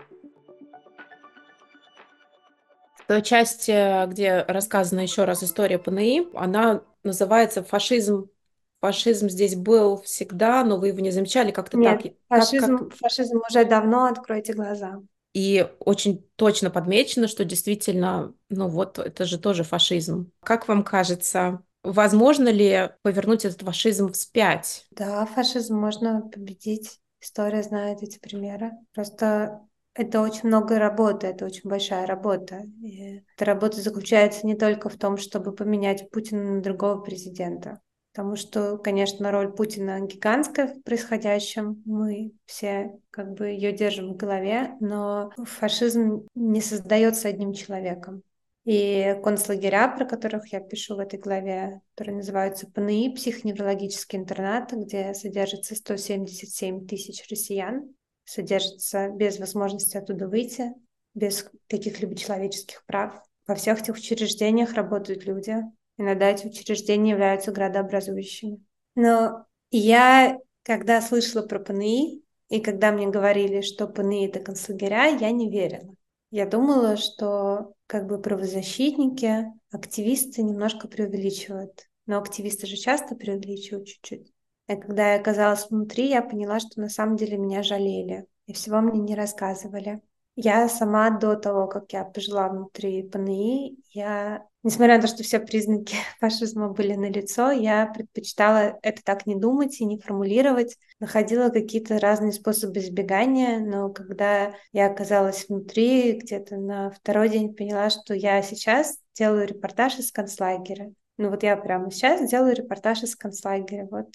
Та 3.09 3.23
часть, 3.23 3.69
э, 3.71 4.07
где 4.07 4.45
рассказана 4.47 5.01
еще 5.01 5.25
раз 5.25 5.43
история 5.43 5.79
ПНИ, 5.79 6.29
она 6.35 6.83
называется 7.03 7.65
«Фашизм 7.65 8.29
фашизм 8.81 9.29
здесь 9.29 9.57
был 9.57 10.03
всегда, 10.03 10.63
но 10.65 10.79
вы 10.79 10.89
его 10.89 11.01
не 11.01 11.11
замечали 11.11 11.51
как-то 11.51 11.81
так. 11.83 12.03
фашизм, 12.29 12.79
как, 12.79 12.89
как... 12.91 12.99
фашизм 12.99 13.41
уже 13.49 13.65
давно, 13.65 14.07
откройте 14.07 14.53
глаза. 14.53 15.01
И 15.35 15.67
очень 15.81 16.25
точно 16.37 16.71
подмечено, 16.71 17.29
что 17.29 17.45
действительно, 17.45 18.35
ну 18.49 18.69
вот, 18.69 18.99
это 18.99 19.25
же 19.25 19.39
тоже 19.39 19.65
фашизм. 19.65 20.31
Как 20.43 20.69
вам 20.69 20.83
кажется, 20.83 21.63
возможно 21.83 22.49
ли 22.49 22.91
повернуть 23.03 23.45
этот 23.45 23.63
фашизм 23.63 24.13
вспять? 24.13 24.87
Да, 24.93 25.27
фашизм 25.27 25.77
можно 25.77 26.23
победить. 26.23 27.01
История 27.21 27.63
знает 27.63 28.03
эти 28.03 28.19
примеры. 28.19 28.71
Просто 28.95 29.61
это 29.99 30.23
очень 30.23 30.49
много 30.49 30.79
работы, 30.79 31.27
это 31.27 31.45
очень 31.45 31.69
большая 31.69 32.07
работа. 32.07 32.63
И 32.83 33.23
эта 33.37 33.45
работа 33.45 33.81
заключается 33.81 34.47
не 34.47 34.55
только 34.55 34.89
в 34.89 34.97
том, 34.97 35.17
чтобы 35.17 35.53
поменять 35.53 36.09
Путина 36.11 36.55
на 36.55 36.63
другого 36.63 37.01
президента. 37.01 37.81
Потому 38.13 38.37
что, 38.37 38.79
конечно, 38.79 39.31
роль 39.31 39.53
Путина 39.53 40.01
гигантская 40.01 40.69
в 40.69 40.83
происходящем. 40.83 41.83
Мы 41.85 42.33
все 42.47 42.99
как 43.11 43.35
бы 43.35 43.49
ее 43.49 43.73
держим 43.73 44.13
в 44.13 44.17
голове, 44.17 44.77
но 44.81 45.31
фашизм 45.45 46.27
не 46.35 46.61
создается 46.61 47.29
одним 47.29 47.53
человеком. 47.53 48.23
И 48.65 49.19
концлагеря, 49.25 49.89
про 49.89 50.05
которых 50.05 50.53
я 50.53 50.61
пишу 50.61 50.97
в 50.97 50.99
этой 50.99 51.19
главе, 51.19 51.81
которые 51.95 52.17
называются 52.17 52.67
ПНИ, 52.67 53.15
психоневрологические 53.17 54.21
интернаты, 54.23 54.77
где 54.77 55.15
содержится 55.15 55.75
177 55.75 56.87
тысяч 56.87 57.25
россиян, 57.31 57.89
содержится 58.29 59.09
без 59.09 59.39
возможности 59.39 59.97
оттуда 59.97 60.29
выйти, 60.29 60.73
без 61.15 61.51
каких-либо 61.69 62.15
человеческих 62.15 62.85
прав. 62.87 63.23
Во 63.47 63.55
всех 63.55 63.81
этих 63.81 63.95
учреждениях 63.95 64.75
работают 64.75 65.25
люди, 65.25 65.63
Иногда 65.99 66.31
эти 66.31 66.47
учреждения 66.47 67.11
являются 67.11 67.51
градообразующими. 67.51 68.65
Но 68.95 69.47
я, 69.71 70.39
когда 70.63 71.03
слышала 71.03 71.45
про 71.45 71.59
ПНИ, 71.59 72.23
и 72.49 72.61
когда 72.61 72.93
мне 72.93 73.09
говорили, 73.09 73.61
что 73.61 73.89
ПНИ— 73.89 74.27
это 74.29 74.39
концлагеря, 74.39 75.07
я 75.07 75.31
не 75.33 75.51
верила. 75.51 75.95
Я 76.31 76.47
думала, 76.47 76.97
что 76.97 77.75
как 77.87 78.07
бы 78.07 78.21
правозащитники, 78.21 79.47
активисты 79.73 80.43
немножко 80.43 80.89
преувеличивают. 80.89 81.89
Но 82.07 82.19
активисты 82.19 82.67
же 82.67 82.77
часто 82.77 83.17
преувеличивают 83.17 83.89
чуть-чуть. 83.89 84.33
И 84.69 84.77
когда 84.77 85.15
я 85.15 85.21
оказалась 85.21 85.69
внутри, 85.69 86.09
я 86.09 86.23
поняла, 86.23 86.61
что 86.61 86.81
на 86.81 86.89
самом 86.89 87.17
деле 87.17 87.39
меня 87.39 87.63
жалели. 87.63 88.27
И 88.47 88.53
всего 88.53 88.81
мне 88.81 89.01
не 89.01 89.15
рассказывали. 89.15 90.01
Я 90.41 90.69
сама 90.69 91.11
до 91.11 91.35
того, 91.35 91.67
как 91.67 91.93
я 91.93 92.05
пожила 92.05 92.49
внутри 92.49 93.03
ПНИ, 93.03 93.77
я, 93.91 94.47
несмотря 94.63 94.95
на 94.95 95.03
то, 95.03 95.09
что 95.09 95.25
все 95.25 95.41
признаки 95.41 95.97
фашизма 96.21 96.69
были 96.69 96.95
налицо, 96.95 97.51
я 97.51 97.87
предпочитала 97.87 98.79
это 98.83 99.03
так 99.03 99.27
не 99.27 99.35
думать 99.35 99.81
и 99.81 99.85
не 99.85 99.99
формулировать, 99.99 100.77
находила 101.01 101.49
какие-то 101.49 101.99
разные 101.99 102.31
способы 102.31 102.79
избегания, 102.79 103.59
но 103.59 103.89
когда 103.89 104.55
я 104.71 104.87
оказалась 104.87 105.49
внутри, 105.49 106.13
где-то 106.13 106.57
на 106.57 106.91
второй 106.93 107.31
день 107.31 107.53
поняла, 107.53 107.91
что 107.91 108.15
я 108.15 108.41
сейчас 108.43 108.97
делаю 109.15 109.49
репортаж 109.49 109.99
из 109.99 110.13
концлагеря. 110.13 110.93
Ну 111.17 111.31
вот 111.31 111.43
я 111.43 111.57
прямо 111.57 111.91
сейчас 111.91 112.31
делаю 112.31 112.55
репортаж 112.55 113.03
из 113.03 113.17
концлагеря. 113.17 113.89
Вот 113.91 114.09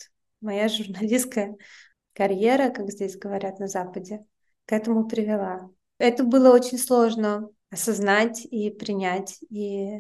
моя 0.44 0.70
журналистская 0.70 1.56
карьера, 2.14 2.70
как 2.70 2.92
здесь 2.92 3.18
говорят 3.18 3.60
на 3.60 3.68
Западе, 3.68 4.26
к 4.66 4.74
этому 4.74 5.08
привела. 5.08 5.70
Это 5.98 6.24
было 6.24 6.54
очень 6.54 6.78
сложно 6.78 7.50
осознать 7.70 8.46
и 8.46 8.70
принять, 8.70 9.40
и 9.50 10.00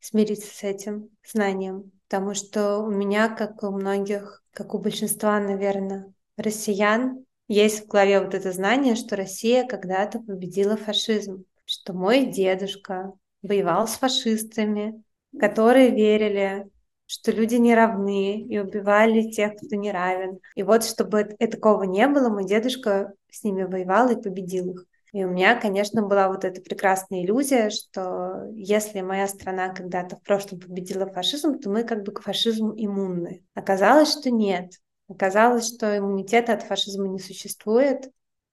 смириться 0.00 0.54
с 0.54 0.62
этим 0.62 1.10
знанием, 1.26 1.90
потому 2.08 2.34
что 2.34 2.78
у 2.78 2.90
меня, 2.90 3.28
как 3.28 3.62
у 3.62 3.70
многих, 3.70 4.42
как 4.52 4.74
у 4.74 4.78
большинства, 4.78 5.38
наверное, 5.40 6.12
россиян, 6.36 7.24
есть 7.48 7.84
в 7.84 7.88
голове 7.88 8.20
вот 8.20 8.34
это 8.34 8.52
знание, 8.52 8.94
что 8.94 9.16
Россия 9.16 9.66
когда-то 9.66 10.20
победила 10.20 10.76
фашизм, 10.76 11.44
что 11.64 11.92
мой 11.92 12.26
дедушка 12.26 13.12
воевал 13.42 13.88
с 13.88 13.94
фашистами, 13.94 15.02
которые 15.38 15.90
верили, 15.90 16.68
что 17.08 17.32
люди 17.32 17.54
не 17.54 17.74
равны 17.74 18.42
и 18.42 18.58
убивали 18.58 19.30
тех, 19.30 19.56
кто 19.56 19.76
не 19.76 19.90
равен. 19.90 20.38
И 20.54 20.62
вот, 20.62 20.84
чтобы 20.84 21.34
и 21.38 21.46
такого 21.46 21.84
не 21.84 22.06
было, 22.06 22.28
мой 22.28 22.44
дедушка 22.44 23.14
с 23.30 23.42
ними 23.42 23.64
воевал 23.64 24.10
и 24.10 24.22
победил 24.22 24.72
их. 24.72 24.84
И 25.12 25.24
у 25.24 25.30
меня, 25.30 25.58
конечно, 25.58 26.02
была 26.02 26.28
вот 26.28 26.44
эта 26.44 26.60
прекрасная 26.60 27.22
иллюзия, 27.22 27.70
что 27.70 28.44
если 28.52 29.00
моя 29.00 29.26
страна 29.26 29.70
когда-то 29.70 30.16
в 30.16 30.22
прошлом 30.22 30.60
победила 30.60 31.06
фашизм, 31.06 31.58
то 31.58 31.70
мы 31.70 31.84
как 31.84 32.02
бы 32.02 32.12
к 32.12 32.20
фашизму 32.20 32.74
иммунны. 32.76 33.42
Оказалось, 33.54 34.12
что 34.12 34.30
нет. 34.30 34.74
Оказалось, 35.08 35.74
что 35.74 35.96
иммунитета 35.96 36.52
от 36.52 36.62
фашизма 36.62 37.08
не 37.08 37.20
существует, 37.20 38.10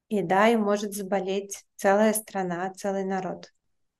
и 0.08 0.22
да, 0.22 0.48
и 0.48 0.56
может 0.56 0.94
заболеть 0.94 1.66
целая 1.76 2.14
страна, 2.14 2.72
целый 2.74 3.04
народ. 3.04 3.52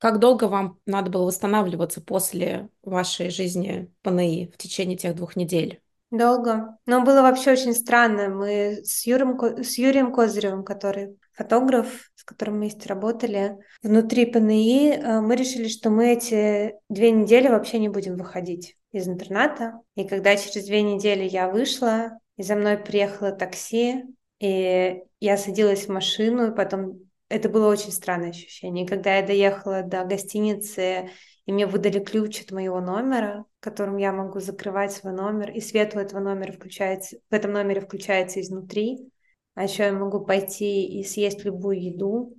Как 0.06 0.20
долго 0.20 0.44
вам 0.44 0.78
надо 0.86 1.10
было 1.10 1.24
восстанавливаться 1.24 2.00
после 2.00 2.68
вашей 2.84 3.28
жизни 3.28 3.90
ПНИ 4.02 4.52
в 4.54 4.56
течение 4.56 4.96
тех 4.96 5.16
двух 5.16 5.34
недель? 5.34 5.80
Долго. 6.12 6.78
Но 6.86 7.02
было 7.02 7.22
вообще 7.22 7.50
очень 7.50 7.74
странно. 7.74 8.28
Мы 8.28 8.82
с, 8.84 9.04
Юром, 9.04 9.36
с 9.40 9.76
Юрием 9.76 10.12
Козыревым, 10.12 10.62
который 10.62 11.18
фотограф, 11.32 12.12
с 12.14 12.22
которым 12.22 12.54
мы 12.54 12.60
вместе 12.60 12.88
работали, 12.88 13.56
внутри 13.82 14.26
ПНИ, 14.26 14.90
э, 14.90 15.20
мы 15.22 15.34
решили, 15.34 15.66
что 15.66 15.90
мы 15.90 16.12
эти 16.12 16.76
две 16.88 17.10
недели 17.10 17.48
вообще 17.48 17.80
не 17.80 17.88
будем 17.88 18.14
выходить 18.16 18.76
из 18.92 19.08
интерната. 19.08 19.80
И 19.96 20.04
когда 20.04 20.36
через 20.36 20.66
две 20.66 20.82
недели 20.82 21.24
я 21.24 21.48
вышла, 21.48 22.16
и 22.36 22.44
за 22.44 22.54
мной 22.54 22.78
приехало 22.78 23.32
такси, 23.32 24.04
и 24.38 25.02
я 25.18 25.36
садилась 25.36 25.86
в 25.86 25.92
машину, 25.92 26.52
и 26.52 26.54
потом 26.54 27.05
это 27.28 27.48
было 27.48 27.68
очень 27.68 27.92
странное 27.92 28.30
ощущение. 28.30 28.86
Когда 28.86 29.16
я 29.16 29.26
доехала 29.26 29.82
до 29.82 30.04
гостиницы, 30.04 31.10
и 31.44 31.52
мне 31.52 31.66
выдали 31.66 32.00
ключ 32.00 32.42
от 32.42 32.52
моего 32.52 32.80
номера, 32.80 33.44
которым 33.60 33.96
я 33.96 34.12
могу 34.12 34.40
закрывать 34.40 34.92
свой 34.92 35.12
номер, 35.12 35.50
и 35.50 35.60
свет 35.60 35.94
у 35.94 35.98
этого 35.98 36.20
номера 36.20 36.52
включается, 36.52 37.18
в 37.30 37.34
этом 37.34 37.52
номере 37.52 37.80
включается 37.80 38.40
изнутри, 38.40 39.10
а 39.54 39.64
еще 39.64 39.84
я 39.84 39.92
могу 39.92 40.24
пойти 40.24 40.86
и 40.86 41.04
съесть 41.04 41.44
любую 41.44 41.82
еду, 41.82 42.36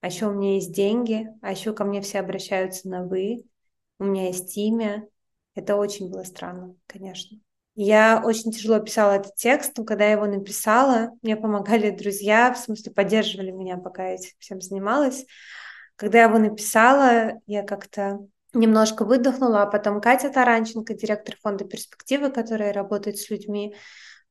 а 0.00 0.06
еще 0.06 0.26
у 0.26 0.32
меня 0.32 0.54
есть 0.54 0.72
деньги, 0.72 1.28
а 1.42 1.50
еще 1.50 1.72
ко 1.72 1.84
мне 1.84 2.00
все 2.00 2.20
обращаются 2.20 2.88
на 2.88 3.04
«вы», 3.04 3.44
у 3.98 4.04
меня 4.04 4.26
есть 4.26 4.56
имя. 4.56 5.08
Это 5.54 5.76
очень 5.76 6.10
было 6.10 6.24
странно, 6.24 6.74
конечно. 6.86 7.38
Я 7.76 8.22
очень 8.24 8.52
тяжело 8.52 8.78
писала 8.78 9.14
этот 9.14 9.34
текст, 9.34 9.76
но 9.76 9.84
когда 9.84 10.04
я 10.04 10.12
его 10.12 10.26
написала, 10.26 11.10
мне 11.22 11.36
помогали 11.36 11.90
друзья, 11.90 12.52
в 12.52 12.58
смысле 12.58 12.92
поддерживали 12.92 13.50
меня, 13.50 13.78
пока 13.78 14.08
я 14.08 14.14
этим 14.14 14.30
всем 14.38 14.60
занималась. 14.60 15.26
Когда 15.96 16.18
я 16.18 16.24
его 16.24 16.38
написала, 16.38 17.40
я 17.46 17.64
как-то 17.64 18.20
немножко 18.52 19.04
выдохнула, 19.04 19.62
а 19.62 19.66
потом 19.66 20.00
Катя 20.00 20.30
Таранченко, 20.30 20.94
директор 20.94 21.36
фонда 21.42 21.64
«Перспективы», 21.64 22.30
которая 22.30 22.72
работает 22.72 23.18
с 23.18 23.28
людьми 23.28 23.74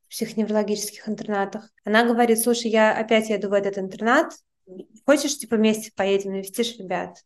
в 0.05 0.09
психоневрологических 0.09 1.09
интернатах, 1.09 1.69
она 1.83 2.05
говорит, 2.05 2.39
слушай, 2.39 2.71
я 2.71 2.95
опять 2.97 3.29
еду 3.29 3.49
в 3.49 3.53
этот 3.53 3.77
интернат, 3.77 4.33
хочешь, 5.05 5.37
типа, 5.37 5.57
вместе 5.57 5.91
поедем, 5.93 6.31
навестишь 6.31 6.77
ребят? 6.77 7.17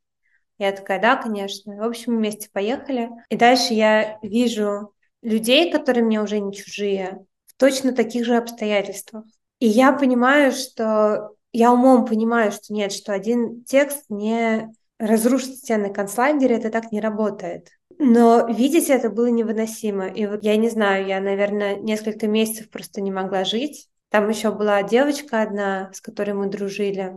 Я 0.57 0.71
такая, 0.71 0.99
да, 0.99 1.15
конечно. 1.15 1.75
В 1.75 1.83
общем, 1.83 2.17
вместе 2.17 2.49
поехали. 2.51 3.09
И 3.29 3.37
дальше 3.37 3.75
я 3.75 4.17
вижу 4.23 4.95
людей, 5.21 5.71
которые 5.71 6.03
мне 6.03 6.21
уже 6.21 6.39
не 6.39 6.53
чужие, 6.53 7.25
в 7.45 7.55
точно 7.57 7.93
таких 7.93 8.25
же 8.25 8.35
обстоятельствах. 8.35 9.25
И 9.59 9.67
я 9.67 9.91
понимаю, 9.91 10.51
что 10.51 11.31
я 11.51 11.71
умом 11.71 12.05
понимаю, 12.05 12.51
что 12.51 12.73
нет, 12.73 12.91
что 12.91 13.13
один 13.13 13.63
текст 13.63 14.05
не 14.09 14.71
разрушить 14.99 15.57
стены 15.57 15.91
концлагеря, 15.91 16.57
это 16.57 16.69
так 16.69 16.91
не 16.91 17.01
работает. 17.01 17.69
Но 17.99 18.47
видеть 18.47 18.89
это 18.89 19.09
было 19.09 19.27
невыносимо. 19.27 20.07
И 20.07 20.25
вот 20.27 20.43
я 20.43 20.55
не 20.55 20.69
знаю, 20.69 21.07
я, 21.07 21.19
наверное, 21.19 21.77
несколько 21.77 22.27
месяцев 22.27 22.69
просто 22.69 23.01
не 23.01 23.11
могла 23.11 23.43
жить. 23.43 23.89
Там 24.09 24.29
еще 24.29 24.51
была 24.51 24.83
девочка 24.83 25.41
одна, 25.41 25.91
с 25.93 26.01
которой 26.01 26.33
мы 26.33 26.47
дружили. 26.47 27.15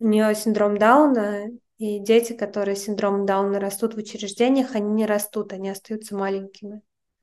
У 0.00 0.08
нее 0.08 0.34
синдром 0.34 0.78
Дауна, 0.78 1.50
и 1.78 1.98
дети, 1.98 2.32
которые 2.32 2.76
с 2.76 2.84
синдромом 2.84 3.26
Дауна 3.26 3.60
растут 3.60 3.94
в 3.94 3.98
учреждениях, 3.98 4.74
они 4.74 4.92
не 4.92 5.06
растут, 5.06 5.52
они 5.52 5.68
остаются 5.68 6.16
маленькими. 6.16 6.80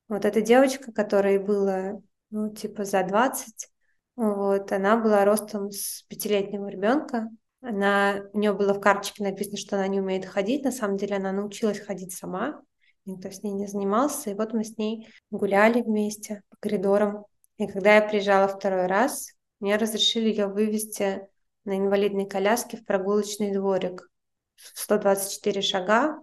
Вот 0.10 0.26
эта 0.26 0.42
девочка, 0.42 0.92
которой 0.92 1.40
было, 1.40 2.02
ну, 2.32 2.54
типа 2.54 2.84
за 2.84 3.04
20, 3.04 3.70
вот, 4.18 4.72
она 4.74 4.98
была 4.98 5.24
ростом 5.24 5.72
с 5.72 6.04
пятилетнего 6.10 6.68
ребенка, 6.68 7.30
она, 7.62 8.22
у 8.34 8.40
нее 8.40 8.54
было 8.54 8.74
в 8.74 8.80
карточке 8.80 9.24
написано, 9.24 9.58
что 9.58 9.76
она 9.76 9.88
не 9.88 10.00
умеет 10.00 10.26
ходить. 10.26 10.64
На 10.64 10.72
самом 10.72 10.98
деле 10.98 11.18
она 11.18 11.32
научилась 11.32 11.80
ходить 11.80 12.14
сама. 12.14 12.62
Никто 13.06 13.30
с 13.30 13.44
ней 13.44 13.52
не 13.52 13.68
занимался. 13.68 14.30
И 14.30 14.34
вот 14.34 14.54
мы 14.54 14.64
с 14.64 14.78
ней 14.78 15.10
гуляли 15.30 15.82
вместе 15.82 16.42
по 16.50 16.58
коридорам. 16.60 17.26
И 17.58 17.68
когда 17.68 17.96
я 17.96 18.02
приезжала 18.02 18.48
второй 18.48 18.88
раз, 18.88 19.34
мне 19.60 19.76
разрешили 19.76 20.30
ее 20.30 20.48
вывести 20.48 21.28
на 21.66 21.78
инвалидной 21.78 22.28
коляске 22.28 22.78
в 22.78 22.86
прогулочный 22.86 23.52
дворик. 23.52 24.10
124 24.56 25.62
шага, 25.62 26.20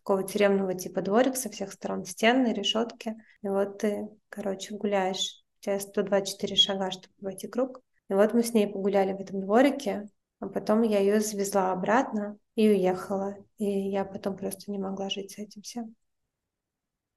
такого 0.00 0.24
тюремного 0.24 0.74
типа 0.74 1.02
дворик 1.02 1.36
со 1.36 1.50
всех 1.50 1.72
сторон, 1.72 2.04
стены, 2.04 2.52
решетки. 2.52 3.16
И 3.42 3.48
вот 3.48 3.78
ты, 3.78 4.08
короче, 4.28 4.74
гуляешь. 4.74 5.42
У 5.60 5.64
тебя 5.64 5.78
124 5.78 6.56
шага, 6.56 6.90
чтобы 6.90 7.14
войти 7.20 7.46
круг. 7.46 7.80
И 8.08 8.14
вот 8.14 8.32
мы 8.32 8.42
с 8.42 8.54
ней 8.54 8.66
погуляли 8.66 9.12
в 9.12 9.20
этом 9.20 9.40
дворике, 9.40 10.08
а 10.40 10.48
потом 10.48 10.82
я 10.82 11.00
ее 11.00 11.20
завезла 11.20 11.72
обратно 11.72 12.38
и 12.54 12.68
уехала. 12.68 13.36
И 13.58 13.64
я 13.64 14.04
потом 14.04 14.36
просто 14.36 14.70
не 14.70 14.78
могла 14.78 15.10
жить 15.10 15.32
с 15.32 15.38
этим 15.38 15.62
всем. 15.62 15.94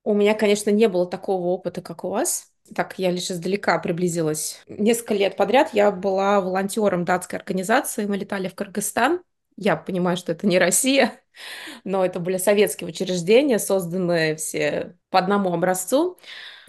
У 0.03 0.13
меня, 0.13 0.35
конечно, 0.35 0.69
не 0.69 0.89
было 0.89 1.07
такого 1.09 1.47
опыта, 1.47 1.81
как 1.81 2.03
у 2.03 2.09
вас. 2.09 2.51
Так, 2.75 2.99
я 2.99 3.11
лишь 3.11 3.31
издалека 3.31 3.79
приблизилась. 3.79 4.61
Несколько 4.67 5.13
лет 5.13 5.37
подряд 5.37 5.73
я 5.73 5.91
была 5.91 6.41
волонтером 6.41 7.05
датской 7.05 7.39
организации. 7.39 8.05
Мы 8.05 8.17
летали 8.17 8.49
в 8.49 8.55
Кыргызстан. 8.55 9.21
Я 9.57 9.75
понимаю, 9.75 10.17
что 10.17 10.31
это 10.31 10.47
не 10.47 10.59
Россия, 10.59 11.21
но 11.83 12.05
это 12.05 12.19
были 12.19 12.37
советские 12.37 12.89
учреждения, 12.89 13.59
созданные 13.59 14.35
все 14.35 14.97
по 15.09 15.19
одному 15.19 15.53
образцу. 15.53 16.17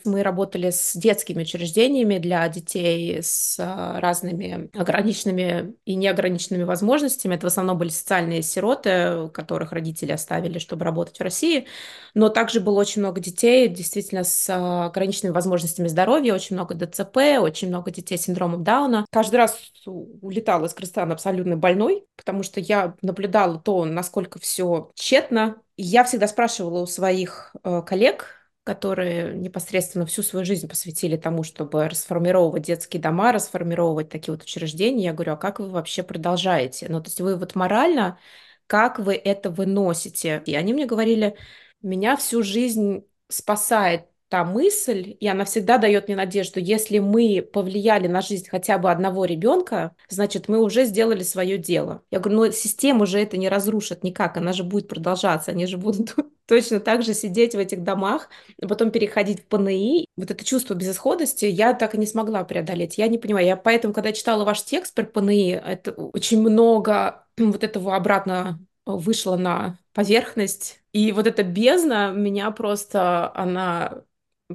Мы 0.04 0.22
работали 0.22 0.70
с 0.70 0.94
детскими 0.94 1.42
учреждениями 1.42 2.18
для 2.18 2.46
детей 2.48 3.22
с 3.22 3.56
а, 3.58 4.00
разными 4.00 4.68
ограниченными 4.74 5.74
и 5.86 5.94
неограниченными 5.94 6.64
возможностями. 6.64 7.34
Это 7.34 7.46
в 7.46 7.50
основном 7.50 7.78
были 7.78 7.88
социальные 7.88 8.42
сироты, 8.42 9.30
которых 9.32 9.72
родители 9.72 10.12
оставили, 10.12 10.58
чтобы 10.58 10.84
работать 10.84 11.18
в 11.18 11.22
России. 11.22 11.66
Но 12.12 12.28
также 12.28 12.60
было 12.60 12.80
очень 12.80 13.00
много 13.00 13.20
детей 13.20 13.66
действительно 13.68 14.24
с 14.24 14.48
а, 14.50 14.86
ограниченными 14.86 15.34
возможностями 15.34 15.88
здоровья, 15.88 16.34
очень 16.34 16.56
много 16.56 16.74
ДЦП, 16.74 17.16
очень 17.40 17.68
много 17.68 17.90
детей 17.90 18.18
с 18.18 18.22
синдромом 18.22 18.62
Дауна. 18.62 19.06
Каждый 19.10 19.36
раз 19.36 19.58
улетала 19.86 20.66
из 20.66 20.74
Кыргызстана 20.74 21.14
абсолютно 21.14 21.56
больной, 21.56 22.04
потому 22.16 22.42
что 22.42 22.60
я 22.60 22.94
наблюдала 23.02 23.58
то, 23.58 23.84
насколько 23.84 24.38
все 24.38 24.90
тщетно. 24.94 25.56
Я 25.76 26.04
всегда 26.04 26.28
спрашивала 26.28 26.80
у 26.80 26.86
своих 26.86 27.54
э, 27.64 27.82
коллег, 27.84 28.43
которые 28.64 29.34
непосредственно 29.34 30.06
всю 30.06 30.22
свою 30.22 30.46
жизнь 30.46 30.68
посвятили 30.68 31.16
тому, 31.16 31.42
чтобы 31.42 31.86
расформировать 31.86 32.62
детские 32.62 33.00
дома, 33.02 33.30
расформировать 33.32 34.08
такие 34.08 34.32
вот 34.32 34.42
учреждения. 34.42 35.04
Я 35.04 35.12
говорю, 35.12 35.34
а 35.34 35.36
как 35.36 35.60
вы 35.60 35.68
вообще 35.68 36.02
продолжаете? 36.02 36.86
Ну, 36.88 37.00
то 37.00 37.08
есть 37.08 37.20
вы 37.20 37.36
вот 37.36 37.54
морально, 37.54 38.18
как 38.66 38.98
вы 38.98 39.14
это 39.14 39.50
выносите? 39.50 40.42
И 40.46 40.54
они 40.54 40.72
мне 40.72 40.86
говорили, 40.86 41.36
меня 41.82 42.16
всю 42.16 42.42
жизнь 42.42 43.04
спасает 43.28 44.06
та 44.28 44.44
мысль, 44.44 45.16
и 45.20 45.28
она 45.28 45.44
всегда 45.44 45.76
дает 45.76 46.08
мне 46.08 46.16
надежду, 46.16 46.58
если 46.58 46.98
мы 46.98 47.46
повлияли 47.52 48.08
на 48.08 48.22
жизнь 48.22 48.48
хотя 48.50 48.78
бы 48.78 48.90
одного 48.90 49.26
ребенка, 49.26 49.94
значит, 50.08 50.48
мы 50.48 50.60
уже 50.60 50.86
сделали 50.86 51.22
свое 51.22 51.58
дело. 51.58 52.02
Я 52.10 52.18
говорю, 52.18 52.46
ну, 52.46 52.52
систему 52.52 53.06
же 53.06 53.20
это 53.20 53.36
не 53.36 53.48
разрушит 53.50 54.02
никак, 54.02 54.38
она 54.38 54.52
же 54.54 54.64
будет 54.64 54.88
продолжаться, 54.88 55.50
они 55.50 55.66
же 55.66 55.76
будут 55.76 56.16
точно 56.46 56.80
так 56.80 57.02
же 57.02 57.14
сидеть 57.14 57.54
в 57.54 57.58
этих 57.58 57.82
домах, 57.82 58.28
а 58.60 58.68
потом 58.68 58.90
переходить 58.90 59.40
в 59.40 59.46
ПНИ. 59.46 60.06
Вот 60.16 60.30
это 60.30 60.44
чувство 60.44 60.74
безысходности 60.74 61.46
я 61.46 61.74
так 61.74 61.94
и 61.94 61.98
не 61.98 62.06
смогла 62.06 62.44
преодолеть. 62.44 62.98
Я 62.98 63.08
не 63.08 63.18
понимаю. 63.18 63.46
Я 63.46 63.56
поэтому, 63.56 63.94
когда 63.94 64.12
читала 64.12 64.44
ваш 64.44 64.62
текст 64.62 64.94
про 64.94 65.04
ПНИ, 65.04 65.50
это 65.50 65.92
очень 65.92 66.40
много 66.40 67.26
вот 67.38 67.64
этого 67.64 67.96
обратно 67.96 68.60
вышло 68.86 69.36
на 69.36 69.78
поверхность. 69.92 70.82
И 70.92 71.12
вот 71.12 71.26
эта 71.26 71.42
бездна 71.42 72.12
меня 72.12 72.50
просто, 72.50 73.34
она 73.34 74.02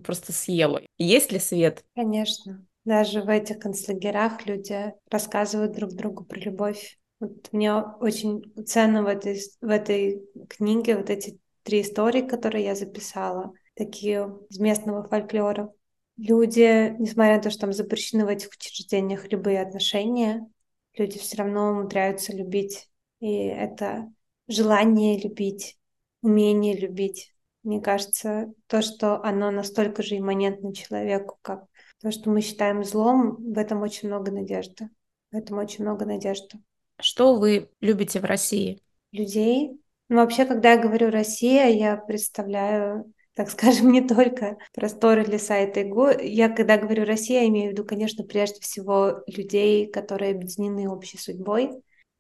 просто 0.04 0.32
съела. 0.32 0.82
Есть 0.97 1.32
ли 1.32 1.39
свет? 1.39 1.84
Конечно. 1.95 2.65
Даже 2.86 3.21
в 3.21 3.30
этих 3.30 3.60
концлагерях 3.60 4.45
люди 4.45 4.93
рассказывают 5.10 5.73
друг 5.73 5.91
другу 5.93 6.23
про 6.23 6.39
любовь. 6.39 6.97
Вот 7.19 7.49
мне 7.52 7.73
очень 7.73 8.41
ценно 8.65 9.04
в 9.04 9.08
этой, 9.08 9.41
в 9.62 9.69
этой 9.69 10.23
книге 10.47 10.95
вот 10.95 11.10
эти 11.10 11.39
три 11.69 11.82
истории, 11.82 12.21
которые 12.21 12.65
я 12.65 12.73
записала, 12.73 13.53
такие 13.75 14.36
из 14.49 14.58
местного 14.58 15.08
фольклора. 15.08 15.71
Люди, 16.17 16.95
несмотря 16.97 17.36
на 17.36 17.43
то, 17.43 17.51
что 17.51 17.62
там 17.62 17.73
запрещены 17.73 18.25
в 18.25 18.27
этих 18.27 18.49
учреждениях 18.49 19.32
любые 19.32 19.62
отношения, 19.62 20.47
люди 20.95 21.19
все 21.19 21.38
равно 21.38 21.69
умудряются 21.69 22.36
любить. 22.36 22.89
И 23.19 23.36
это 23.36 24.12
желание 24.47 25.19
любить, 25.19 25.77
умение 26.23 26.75
любить. 26.75 27.36
Мне 27.62 27.79
кажется, 27.82 28.51
то, 28.65 28.82
что 28.82 29.21
оно 29.23 29.51
настолько 29.51 30.01
же 30.01 30.17
имманентно 30.17 30.73
человеку, 30.73 31.38
как 31.43 31.65
то, 32.01 32.10
что 32.10 32.32
мы 32.32 32.41
считаем 32.41 32.84
злом, 32.84 33.36
в 33.36 33.58
этом 33.60 33.84
очень 33.84 34.08
много 34.08 34.32
надежды. 34.32 34.89
В 35.32 35.36
этом 35.36 35.60
очень 35.60 35.84
много 35.84 36.05
надежды. 36.05 36.58
Что 36.99 37.36
вы 37.36 37.69
любите 37.79 38.19
в 38.19 38.25
России? 38.25 38.82
Людей. 39.12 39.79
Ну, 40.10 40.15
вообще, 40.17 40.45
когда 40.45 40.74
я 40.74 40.82
говорю 40.82 41.12
«Россия», 41.12 41.67
я 41.67 41.95
представляю, 41.95 43.13
так 43.36 43.50
скажем, 43.50 43.91
не 43.91 44.02
только 44.02 44.58
просторы 44.74 45.24
леса 45.24 45.60
и 45.60 45.72
тайгу. 45.72 46.08
Я, 46.10 46.50
когда 46.50 46.78
говорю 46.78 47.06
«Россия», 47.06 47.48
имею 47.48 47.69
в 47.69 47.72
виду, 47.74 47.86
конечно, 47.86 48.24
прежде 48.24 48.60
всего 48.60 49.24
людей, 49.28 49.88
которые 49.88 50.32
объединены 50.34 50.89
общей 50.89 51.17
судьбой. 51.17 51.72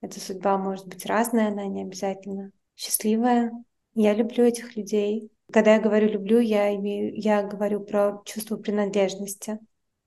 Эта 0.01 0.19
судьба 0.19 0.57
может 0.57 0.87
быть 0.87 1.05
разная, 1.07 1.49
она 1.49 1.65
не 1.65 1.81
обязательно 1.81 2.51
счастливая, 2.75 3.51
я 3.95 4.13
люблю 4.13 4.45
этих 4.45 4.77
людей. 4.77 5.31
Когда 5.51 5.75
я 5.75 5.81
говорю 5.81 6.07
люблю, 6.07 6.39
я 6.39 6.73
имею, 6.75 7.13
я 7.15 7.43
говорю 7.43 7.81
про 7.81 8.21
чувство 8.23 8.55
принадлежности. 8.55 9.59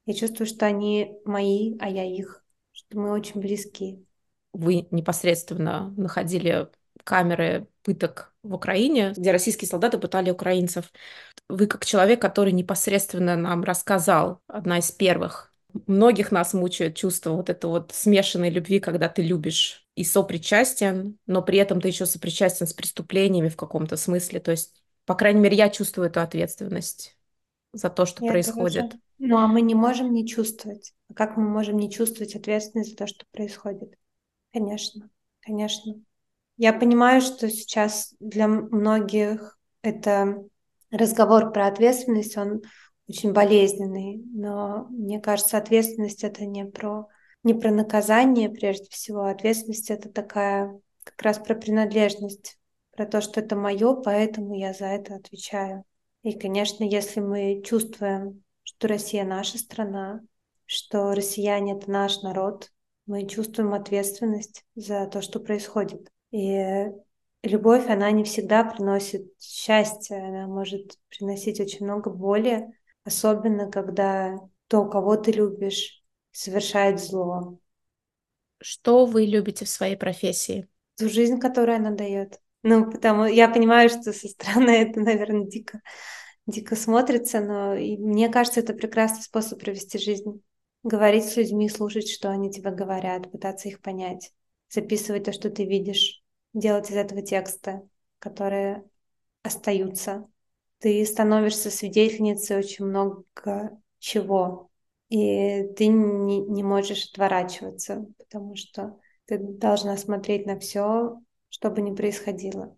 Я 0.07 0.15
чувствую, 0.15 0.47
что 0.47 0.67
они 0.67 1.15
мои, 1.25 1.77
а 1.79 1.91
я 1.91 2.05
их, 2.05 2.45
что 2.71 2.99
мы 2.99 3.11
очень 3.11 3.41
близки. 3.41 4.05
Вы 4.53 4.87
непосредственно 4.91 5.93
находили 5.97 6.71
камеры 7.05 7.67
пыток 7.83 8.35
в 8.43 8.55
Украине, 8.55 9.13
где 9.17 9.33
российские 9.33 9.69
солдаты 9.69 9.99
пытали 9.99 10.31
украинцев. 10.31 10.93
Вы 11.49 11.67
как 11.67 11.85
человек, 11.85 12.21
который 12.21 12.53
непосредственно 12.53 13.37
нам 13.37 13.65
рассказал, 13.65 14.41
одна 14.47 14.79
из 14.79 14.91
первых. 14.91 15.53
Многих 15.87 16.33
нас 16.33 16.53
мучает 16.53 16.97
чувство 16.97 17.33
вот 17.33 17.49
этой 17.49 17.67
вот 17.67 17.93
смешанной 17.93 18.51
любви, 18.51 18.79
когда 18.79 19.09
ты 19.09 19.23
любишь 19.23 19.87
и 19.95 20.05
сопричастен, 20.05 21.19
но 21.27 21.43
при 21.43 21.59
этом 21.59 21.81
ты 21.81 21.89
еще 21.89 22.07
сопричастен 22.07 22.67
с 22.67 22.73
преступлениями 22.73 23.49
в 23.49 23.57
каком-то 23.57 23.97
смысле. 23.97 24.41
То 24.41 24.51
есть, 24.51 24.83
по 25.07 25.15
крайней 25.15 25.41
мере, 25.41 25.57
я 25.57 25.71
чувствую 25.71 26.09
эту 26.09 26.21
ответственность 26.21 27.17
за 27.73 27.89
то, 27.91 28.07
что 28.07 28.25
я 28.25 28.33
происходит. 28.33 28.91
Тоже. 28.91 29.01
Ну, 29.19 29.39
а 29.39 29.47
мы 29.47 29.61
не 29.61 29.75
можем 29.75 30.13
не 30.13 30.27
чувствовать. 30.27 30.95
А 31.09 31.15
как 31.15 31.37
мы 31.37 31.49
можем 31.49 31.77
не 31.77 31.91
чувствовать 31.91 32.35
ответственность 32.35 32.91
за 32.91 32.97
то, 32.97 33.07
что 33.07 33.25
происходит? 33.33 33.95
Конечно, 34.53 35.09
конечно. 35.41 35.95
Я 36.63 36.73
понимаю, 36.73 37.21
что 37.21 37.51
сейчас 37.51 38.15
для 38.21 38.47
многих 38.47 39.59
это 39.83 40.45
разговор 40.93 41.53
про 41.53 41.67
ответственность, 41.67 42.37
он 42.37 42.63
очень 43.09 43.33
болезненный, 43.33 44.23
но 44.33 44.87
мне 44.89 45.21
кажется, 45.21 45.59
ответственность 45.59 46.23
это 46.23 46.47
не 46.47 46.65
про 46.65 47.09
не 47.43 47.53
про 47.55 47.73
наказание 47.73 48.49
прежде 48.49 48.89
всего, 48.91 49.23
а 49.23 49.33
ответственность 49.33 49.91
это 49.91 50.09
такая 50.09 50.81
как 51.03 51.21
раз 51.21 51.41
про 51.41 51.57
принадлежность, 51.57 52.57
про 52.93 53.07
то, 53.07 53.21
что 53.21 53.41
это 53.41 53.57
мое, 53.57 53.95
поэтому 53.95 54.55
я 54.55 54.73
за 54.73 54.85
это 54.87 55.17
отвечаю. 55.17 55.83
И, 56.23 56.39
конечно, 56.39 56.85
если 56.85 57.19
мы 57.19 57.61
чувствуем, 57.67 58.45
что 58.63 58.87
Россия 58.87 59.25
наша 59.25 59.59
страна, 59.59 60.21
что 60.67 61.11
россияне 61.11 61.73
это 61.73 61.91
наш 61.91 62.23
народ, 62.23 62.71
мы 63.07 63.27
чувствуем 63.27 63.75
ответственность 63.75 64.65
за 64.77 65.09
то, 65.09 65.23
что 65.23 65.41
происходит. 65.41 66.12
И 66.33 66.91
любовь, 67.43 67.89
она 67.89 68.11
не 68.11 68.25
всегда 68.25 68.65
приносит 68.65 69.33
счастье, 69.39 70.17
она 70.17 70.47
может 70.47 70.99
приносить 71.09 71.61
очень 71.61 71.85
много 71.85 72.11
боли, 72.11 72.67
особенно 73.05 73.71
когда 73.71 74.39
то, 74.69 74.87
кого 74.87 75.17
ты 75.17 75.33
любишь, 75.33 76.03
совершает 76.31 76.99
зло. 77.01 77.59
Что 78.61 79.07
вы 79.07 79.27
любите 79.27 79.65
в 79.65 79.69
своей 79.69 79.97
профессии? 79.97 80.69
Ту 80.97 81.09
жизнь, 81.09 81.39
которую 81.39 81.77
она 81.77 81.91
дает. 81.91 82.41
Ну, 82.63 82.91
потому 82.91 83.25
я 83.25 83.49
понимаю, 83.49 83.89
что 83.89 84.13
со 84.13 84.29
стороны 84.29 84.71
это, 84.83 85.01
наверное, 85.01 85.47
дико, 85.47 85.83
дико 86.47 86.77
смотрится, 86.77 87.41
но 87.41 87.75
и 87.75 87.97
мне 87.97 88.29
кажется, 88.29 88.61
это 88.61 88.73
прекрасный 88.73 89.23
способ 89.23 89.61
провести 89.61 89.99
жизнь. 89.99 90.43
Говорить 90.85 91.25
с 91.25 91.37
людьми, 91.37 91.69
слушать, 91.69 92.09
что 92.09 92.31
они 92.31 92.51
тебе 92.51 92.71
говорят, 92.71 93.31
пытаться 93.31 93.69
их 93.69 93.81
понять, 93.81 94.33
записывать 94.69 95.25
то, 95.25 95.33
что 95.33 95.51
ты 95.51 95.65
видишь, 95.65 96.22
делать 96.53 96.91
из 96.91 96.97
этого 96.97 97.23
тексты, 97.23 97.83
которые 98.19 98.85
остаются. 99.43 100.29
Ты 100.79 101.05
становишься 101.05 101.71
свидетельницей 101.71 102.57
очень 102.57 102.85
много 102.85 103.25
чего 103.99 104.71
и 105.13 105.65
ты 105.77 105.89
не, 105.89 106.41
не 106.41 106.63
можешь 106.63 107.11
отворачиваться, 107.11 108.07
потому 108.17 108.57
что 108.57 108.99
ты 109.27 109.37
должна 109.37 109.99
смотреть 109.99 110.47
на 110.47 110.59
все, 110.59 111.21
что 111.51 111.71
бы 111.71 111.83
ни 111.83 111.95
происходило. 111.95 112.75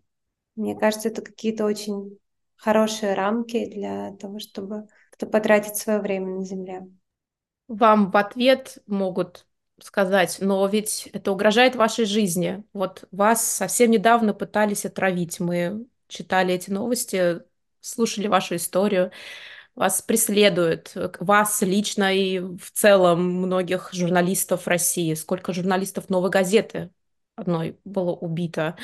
Мне 0.57 0.75
кажется, 0.77 1.07
это 1.07 1.21
какие-то 1.21 1.63
очень 1.63 2.19
хорошие 2.57 3.13
рамки 3.13 3.69
для 3.69 4.17
того, 4.17 4.39
чтобы 4.39 4.85
кто 5.11 5.27
потратить 5.27 5.77
свое 5.77 5.99
время 5.99 6.35
на 6.35 6.43
Земле. 6.43 6.85
Вам 7.69 8.11
в 8.11 8.17
ответ 8.17 8.79
могут 8.85 9.47
сказать, 9.81 10.37
но 10.41 10.65
ведь 10.67 11.07
это 11.13 11.31
угрожает 11.31 11.75
вашей 11.75 12.05
жизни. 12.05 12.63
Вот 12.73 13.05
вас 13.11 13.45
совсем 13.45 13.91
недавно 13.91 14.33
пытались 14.33 14.85
отравить. 14.85 15.39
Мы 15.39 15.85
читали 16.07 16.53
эти 16.53 16.69
новости, 16.71 17.41
слушали 17.81 18.27
вашу 18.27 18.55
историю, 18.55 19.11
вас 19.75 20.01
преследуют, 20.01 20.93
вас 21.19 21.61
лично 21.61 22.13
и 22.15 22.39
в 22.39 22.71
целом 22.71 23.23
многих 23.41 23.89
журналистов 23.93 24.67
России. 24.67 25.13
Сколько 25.13 25.53
журналистов 25.53 26.09
«Новой 26.09 26.29
газеты» 26.29 26.91
одной 27.35 27.77
было 27.83 28.11
убито. 28.13 28.77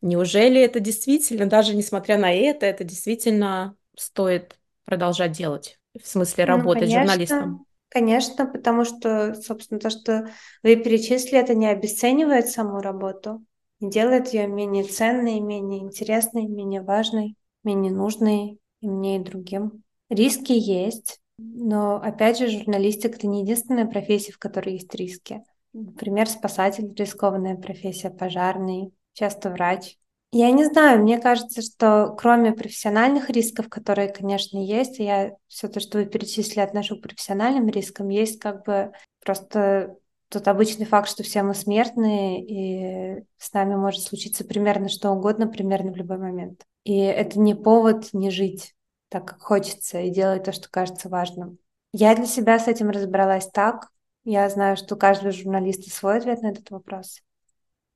Неужели 0.00 0.60
это 0.60 0.80
действительно, 0.80 1.46
даже 1.46 1.74
несмотря 1.76 2.18
на 2.18 2.32
это, 2.32 2.66
это 2.66 2.84
действительно 2.84 3.76
стоит 3.96 4.58
продолжать 4.84 5.32
делать? 5.32 5.78
В 6.00 6.06
смысле 6.06 6.44
Ну, 6.44 6.56
работать 6.56 6.84
конечно, 6.84 6.94
журналистом? 6.94 7.66
Конечно, 7.90 8.46
потому 8.46 8.84
что, 8.84 9.34
собственно, 9.34 9.78
то, 9.78 9.90
что 9.90 10.30
вы 10.62 10.76
перечислили, 10.76 11.38
это 11.38 11.54
не 11.54 11.66
обесценивает 11.66 12.48
саму 12.48 12.80
работу, 12.80 13.44
не 13.80 13.90
делает 13.90 14.28
ее 14.28 14.46
менее 14.46 14.84
ценной, 14.84 15.40
менее 15.40 15.80
интересной, 15.80 16.46
менее 16.46 16.80
важной, 16.80 17.36
менее 17.64 17.92
нужной 17.92 18.58
и 18.80 18.88
мне, 18.88 19.16
и 19.16 19.22
другим. 19.22 19.82
Риски 20.08 20.52
есть, 20.52 21.20
но, 21.38 21.96
опять 21.96 22.38
же, 22.38 22.48
журналистика— 22.48 23.16
это 23.16 23.26
не 23.26 23.42
единственная 23.42 23.86
профессия, 23.86 24.32
в 24.32 24.38
которой 24.38 24.74
есть 24.74 24.94
риски. 24.94 25.42
Например, 25.72 26.28
спасатель— 26.28 26.92
рискованная 26.96 27.56
профессия, 27.56 28.10
пожарный, 28.10 28.92
часто 29.12 29.50
врач. 29.50 29.96
Я 30.32 30.52
не 30.52 30.64
знаю, 30.64 31.02
мне 31.02 31.18
кажется, 31.18 31.60
что 31.60 32.14
кроме 32.16 32.52
профессиональных 32.52 33.30
рисков, 33.30 33.68
которые, 33.68 34.12
конечно, 34.12 34.58
есть, 34.58 35.00
я 35.00 35.32
все 35.48 35.66
то, 35.66 35.80
что 35.80 35.98
вы 35.98 36.06
перечислили, 36.06 36.60
отношу 36.60 36.96
к 36.96 37.02
профессиональным 37.02 37.68
рискам, 37.68 38.08
есть 38.10 38.38
как 38.38 38.64
бы 38.64 38.92
просто 39.24 39.96
тот 40.28 40.46
обычный 40.46 40.86
факт, 40.86 41.08
что 41.08 41.24
все 41.24 41.42
мы 41.42 41.54
смертные, 41.54 42.44
и 42.44 43.24
с 43.38 43.52
нами 43.52 43.74
может 43.74 44.02
случиться 44.02 44.44
примерно 44.44 44.88
что 44.88 45.10
угодно, 45.10 45.48
примерно 45.48 45.90
в 45.90 45.96
любой 45.96 46.18
момент. 46.18 46.64
И 46.84 46.96
это 46.98 47.40
не 47.40 47.56
повод 47.56 48.10
не 48.12 48.30
жить 48.30 48.74
так, 49.08 49.26
как 49.26 49.40
хочется, 49.42 50.00
и 50.00 50.10
делать 50.10 50.44
то, 50.44 50.52
что 50.52 50.68
кажется 50.70 51.08
важным. 51.08 51.58
Я 51.92 52.14
для 52.14 52.26
себя 52.26 52.60
с 52.60 52.68
этим 52.68 52.90
разобралась 52.90 53.48
так. 53.48 53.88
Я 54.22 54.48
знаю, 54.48 54.76
что 54.76 54.94
у 54.94 54.98
каждого 54.98 55.32
журналиста 55.32 55.90
свой 55.90 56.18
ответ 56.18 56.42
на 56.42 56.52
этот 56.52 56.70
вопрос. 56.70 57.20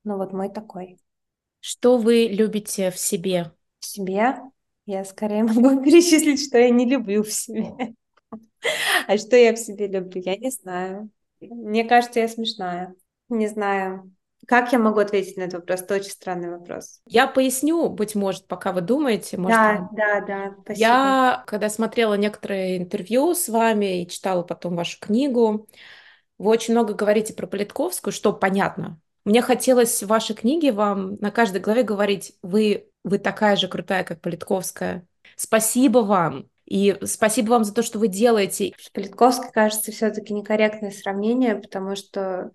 Но 0.03 0.17
вот 0.17 0.33
мой 0.33 0.49
такой. 0.49 0.99
Что 1.67 1.97
вы 1.97 2.27
любите 2.31 2.91
в 2.91 2.99
себе? 2.99 3.51
В 3.79 3.85
себе 3.87 4.35
я 4.85 5.03
скорее 5.03 5.41
могу 5.45 5.83
перечислить, 5.83 6.45
что 6.47 6.59
я 6.59 6.69
не 6.69 6.85
люблю 6.85 7.23
в 7.23 7.31
себе. 7.31 7.73
А 9.07 9.17
что 9.17 9.35
я 9.35 9.53
в 9.53 9.57
себе 9.57 9.87
люблю, 9.87 10.21
я 10.23 10.37
не 10.37 10.51
знаю. 10.51 11.09
Мне 11.39 11.83
кажется, 11.85 12.19
я 12.19 12.27
смешная. 12.27 12.93
Не 13.29 13.47
знаю. 13.47 14.11
Как 14.47 14.71
я 14.73 14.79
могу 14.79 14.99
ответить 14.99 15.37
на 15.37 15.43
этот 15.43 15.61
вопрос? 15.61 15.81
Это 15.81 15.95
очень 15.95 16.11
странный 16.11 16.51
вопрос. 16.51 17.01
Я 17.07 17.25
поясню, 17.25 17.89
быть 17.89 18.13
может, 18.13 18.47
пока 18.47 18.71
вы 18.71 18.81
думаете. 18.81 19.37
Может, 19.37 19.57
Да, 19.57 19.73
вам- 19.75 19.89
да, 19.93 20.21
да, 20.21 20.55
спасибо. 20.63 20.79
Я, 20.79 21.43
когда 21.47 21.69
смотрела 21.69 22.13
некоторые 22.15 22.77
интервью 22.77 23.33
с 23.33 23.49
вами 23.49 24.03
и 24.03 24.07
читала 24.07 24.43
потом 24.43 24.75
вашу 24.75 24.99
книгу, 24.99 25.67
вы 26.37 26.51
очень 26.51 26.73
много 26.73 26.93
говорите 26.93 27.33
про 27.33 27.47
Политковскую, 27.47 28.13
что 28.13 28.33
понятно. 28.33 28.99
Мне 29.25 29.41
хотелось 29.41 30.03
в 30.03 30.07
вашей 30.07 30.35
книге 30.35 30.71
вам 30.71 31.15
на 31.15 31.31
каждой 31.31 31.59
главе 31.59 31.81
говорить, 31.81 32.33
вы, 32.43 32.87
вы 33.03 33.17
такая 33.17 33.55
же 33.55 33.67
крутая, 33.67 34.03
как 34.03 34.21
Политковская. 34.21 35.05
Спасибо 35.35 35.99
вам. 35.99 36.47
И 36.65 36.97
спасибо 37.03 37.49
вам 37.49 37.63
за 37.63 37.73
то, 37.73 37.81
что 37.81 37.99
вы 37.99 38.07
делаете. 38.07 38.73
Политковская, 38.93 39.51
кажется, 39.51 39.91
все-таки 39.91 40.33
некорректное 40.33 40.91
сравнение, 40.91 41.55
потому 41.55 41.95
что 41.95 42.51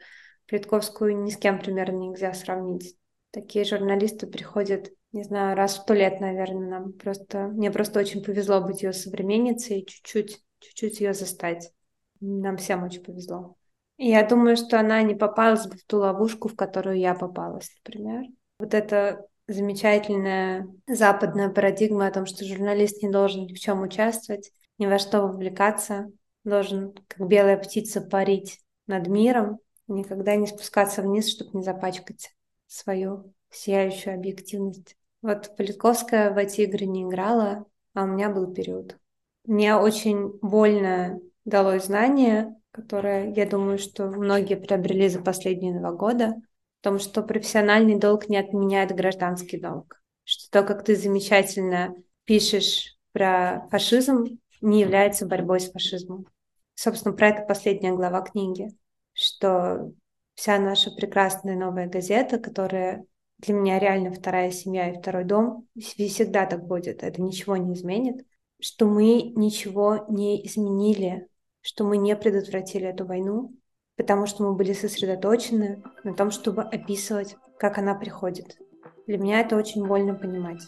Политковскую 0.48 1.22
ни 1.22 1.30
с 1.30 1.36
кем 1.36 1.60
примерно 1.60 1.96
нельзя 1.96 2.32
сравнить. 2.34 2.96
Такие 3.30 3.64
журналисты 3.64 4.26
приходят, 4.26 4.90
не 5.12 5.22
знаю, 5.22 5.56
раз 5.56 5.76
в 5.76 5.82
сто 5.82 5.94
лет, 5.94 6.20
наверное, 6.20 6.68
нам 6.68 6.92
просто... 6.92 7.48
Мне 7.48 7.70
просто 7.70 8.00
очень 8.00 8.22
повезло 8.22 8.60
быть 8.60 8.82
ее 8.82 8.92
современницей 8.92 9.80
и 9.80 9.86
чуть-чуть, 9.86 10.40
чуть-чуть 10.58 11.00
ее 11.00 11.14
застать. 11.14 11.72
Нам 12.20 12.56
всем 12.56 12.82
очень 12.82 13.02
повезло. 13.02 13.56
Я 14.02 14.26
думаю, 14.26 14.56
что 14.56 14.80
она 14.80 15.02
не 15.02 15.14
попалась 15.14 15.66
бы 15.66 15.76
в 15.76 15.84
ту 15.84 15.98
ловушку, 15.98 16.48
в 16.48 16.56
которую 16.56 16.98
я 16.98 17.14
попалась, 17.14 17.70
например. 17.84 18.24
Вот 18.58 18.72
это 18.72 19.26
замечательная 19.46 20.66
западная 20.86 21.50
парадигма 21.50 22.06
о 22.06 22.10
том, 22.10 22.24
что 22.24 22.46
журналист 22.46 23.02
не 23.02 23.10
должен 23.10 23.44
ни 23.44 23.52
в 23.52 23.58
чем 23.58 23.82
участвовать, 23.82 24.52
ни 24.78 24.86
во 24.86 24.98
что 24.98 25.20
вовлекаться, 25.20 26.10
должен, 26.44 26.94
как 27.08 27.28
белая 27.28 27.58
птица, 27.58 28.00
парить 28.00 28.60
над 28.86 29.06
миром, 29.06 29.58
никогда 29.86 30.34
не 30.34 30.46
спускаться 30.46 31.02
вниз, 31.02 31.28
чтобы 31.28 31.58
не 31.58 31.62
запачкать 31.62 32.34
свою 32.68 33.34
сияющую 33.50 34.14
объективность. 34.14 34.96
Вот 35.20 35.54
Политковская 35.58 36.30
в 36.30 36.38
эти 36.38 36.62
игры 36.62 36.86
не 36.86 37.02
играла, 37.02 37.66
а 37.92 38.04
у 38.04 38.06
меня 38.06 38.30
был 38.30 38.50
период. 38.54 38.96
Мне 39.44 39.76
очень 39.76 40.38
больно 40.40 41.20
далось 41.44 41.84
знание, 41.84 42.56
которое, 42.72 43.32
я 43.32 43.46
думаю, 43.46 43.78
что 43.78 44.06
многие 44.06 44.56
приобрели 44.56 45.08
за 45.08 45.20
последние 45.20 45.78
два 45.78 45.92
года, 45.92 46.34
в 46.80 46.84
том, 46.84 46.98
что 46.98 47.22
профессиональный 47.22 47.98
долг 47.98 48.28
не 48.28 48.36
отменяет 48.36 48.94
гражданский 48.94 49.60
долг. 49.60 50.00
Что 50.24 50.50
то, 50.50 50.66
как 50.66 50.84
ты 50.84 50.96
замечательно 50.96 51.94
пишешь 52.24 52.96
про 53.12 53.66
фашизм, 53.70 54.38
не 54.60 54.80
является 54.80 55.26
борьбой 55.26 55.60
с 55.60 55.70
фашизмом. 55.70 56.26
Собственно, 56.74 57.14
про 57.14 57.28
это 57.28 57.42
последняя 57.42 57.92
глава 57.92 58.22
книги, 58.22 58.68
что 59.12 59.92
вся 60.34 60.58
наша 60.58 60.90
прекрасная 60.90 61.56
новая 61.56 61.88
газета, 61.88 62.38
которая 62.38 63.04
для 63.38 63.54
меня 63.54 63.78
реально 63.78 64.12
вторая 64.12 64.50
семья 64.50 64.90
и 64.90 64.98
второй 64.98 65.24
дом, 65.24 65.66
всегда 65.78 66.46
так 66.46 66.66
будет, 66.66 67.02
это 67.02 67.20
ничего 67.20 67.56
не 67.56 67.74
изменит, 67.74 68.26
что 68.60 68.86
мы 68.86 69.32
ничего 69.34 70.06
не 70.08 70.46
изменили, 70.46 71.28
что 71.62 71.84
мы 71.84 71.96
не 71.96 72.16
предотвратили 72.16 72.86
эту 72.86 73.04
войну, 73.04 73.54
потому 73.96 74.26
что 74.26 74.42
мы 74.42 74.54
были 74.54 74.72
сосредоточены 74.72 75.82
на 76.04 76.14
том, 76.14 76.30
чтобы 76.30 76.62
описывать, 76.62 77.36
как 77.58 77.78
она 77.78 77.94
приходит. 77.94 78.58
Для 79.06 79.18
меня 79.18 79.40
это 79.40 79.56
очень 79.56 79.86
больно 79.86 80.14
понимать. 80.14 80.62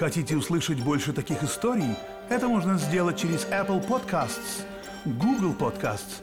Хотите 0.00 0.34
услышать 0.34 0.82
больше 0.82 1.12
таких 1.12 1.42
историй? 1.42 1.94
Это 2.30 2.48
можно 2.48 2.78
сделать 2.78 3.18
через 3.18 3.44
Apple 3.46 3.86
Podcasts, 3.86 4.64
Google 5.04 5.52
Podcasts, 5.52 6.22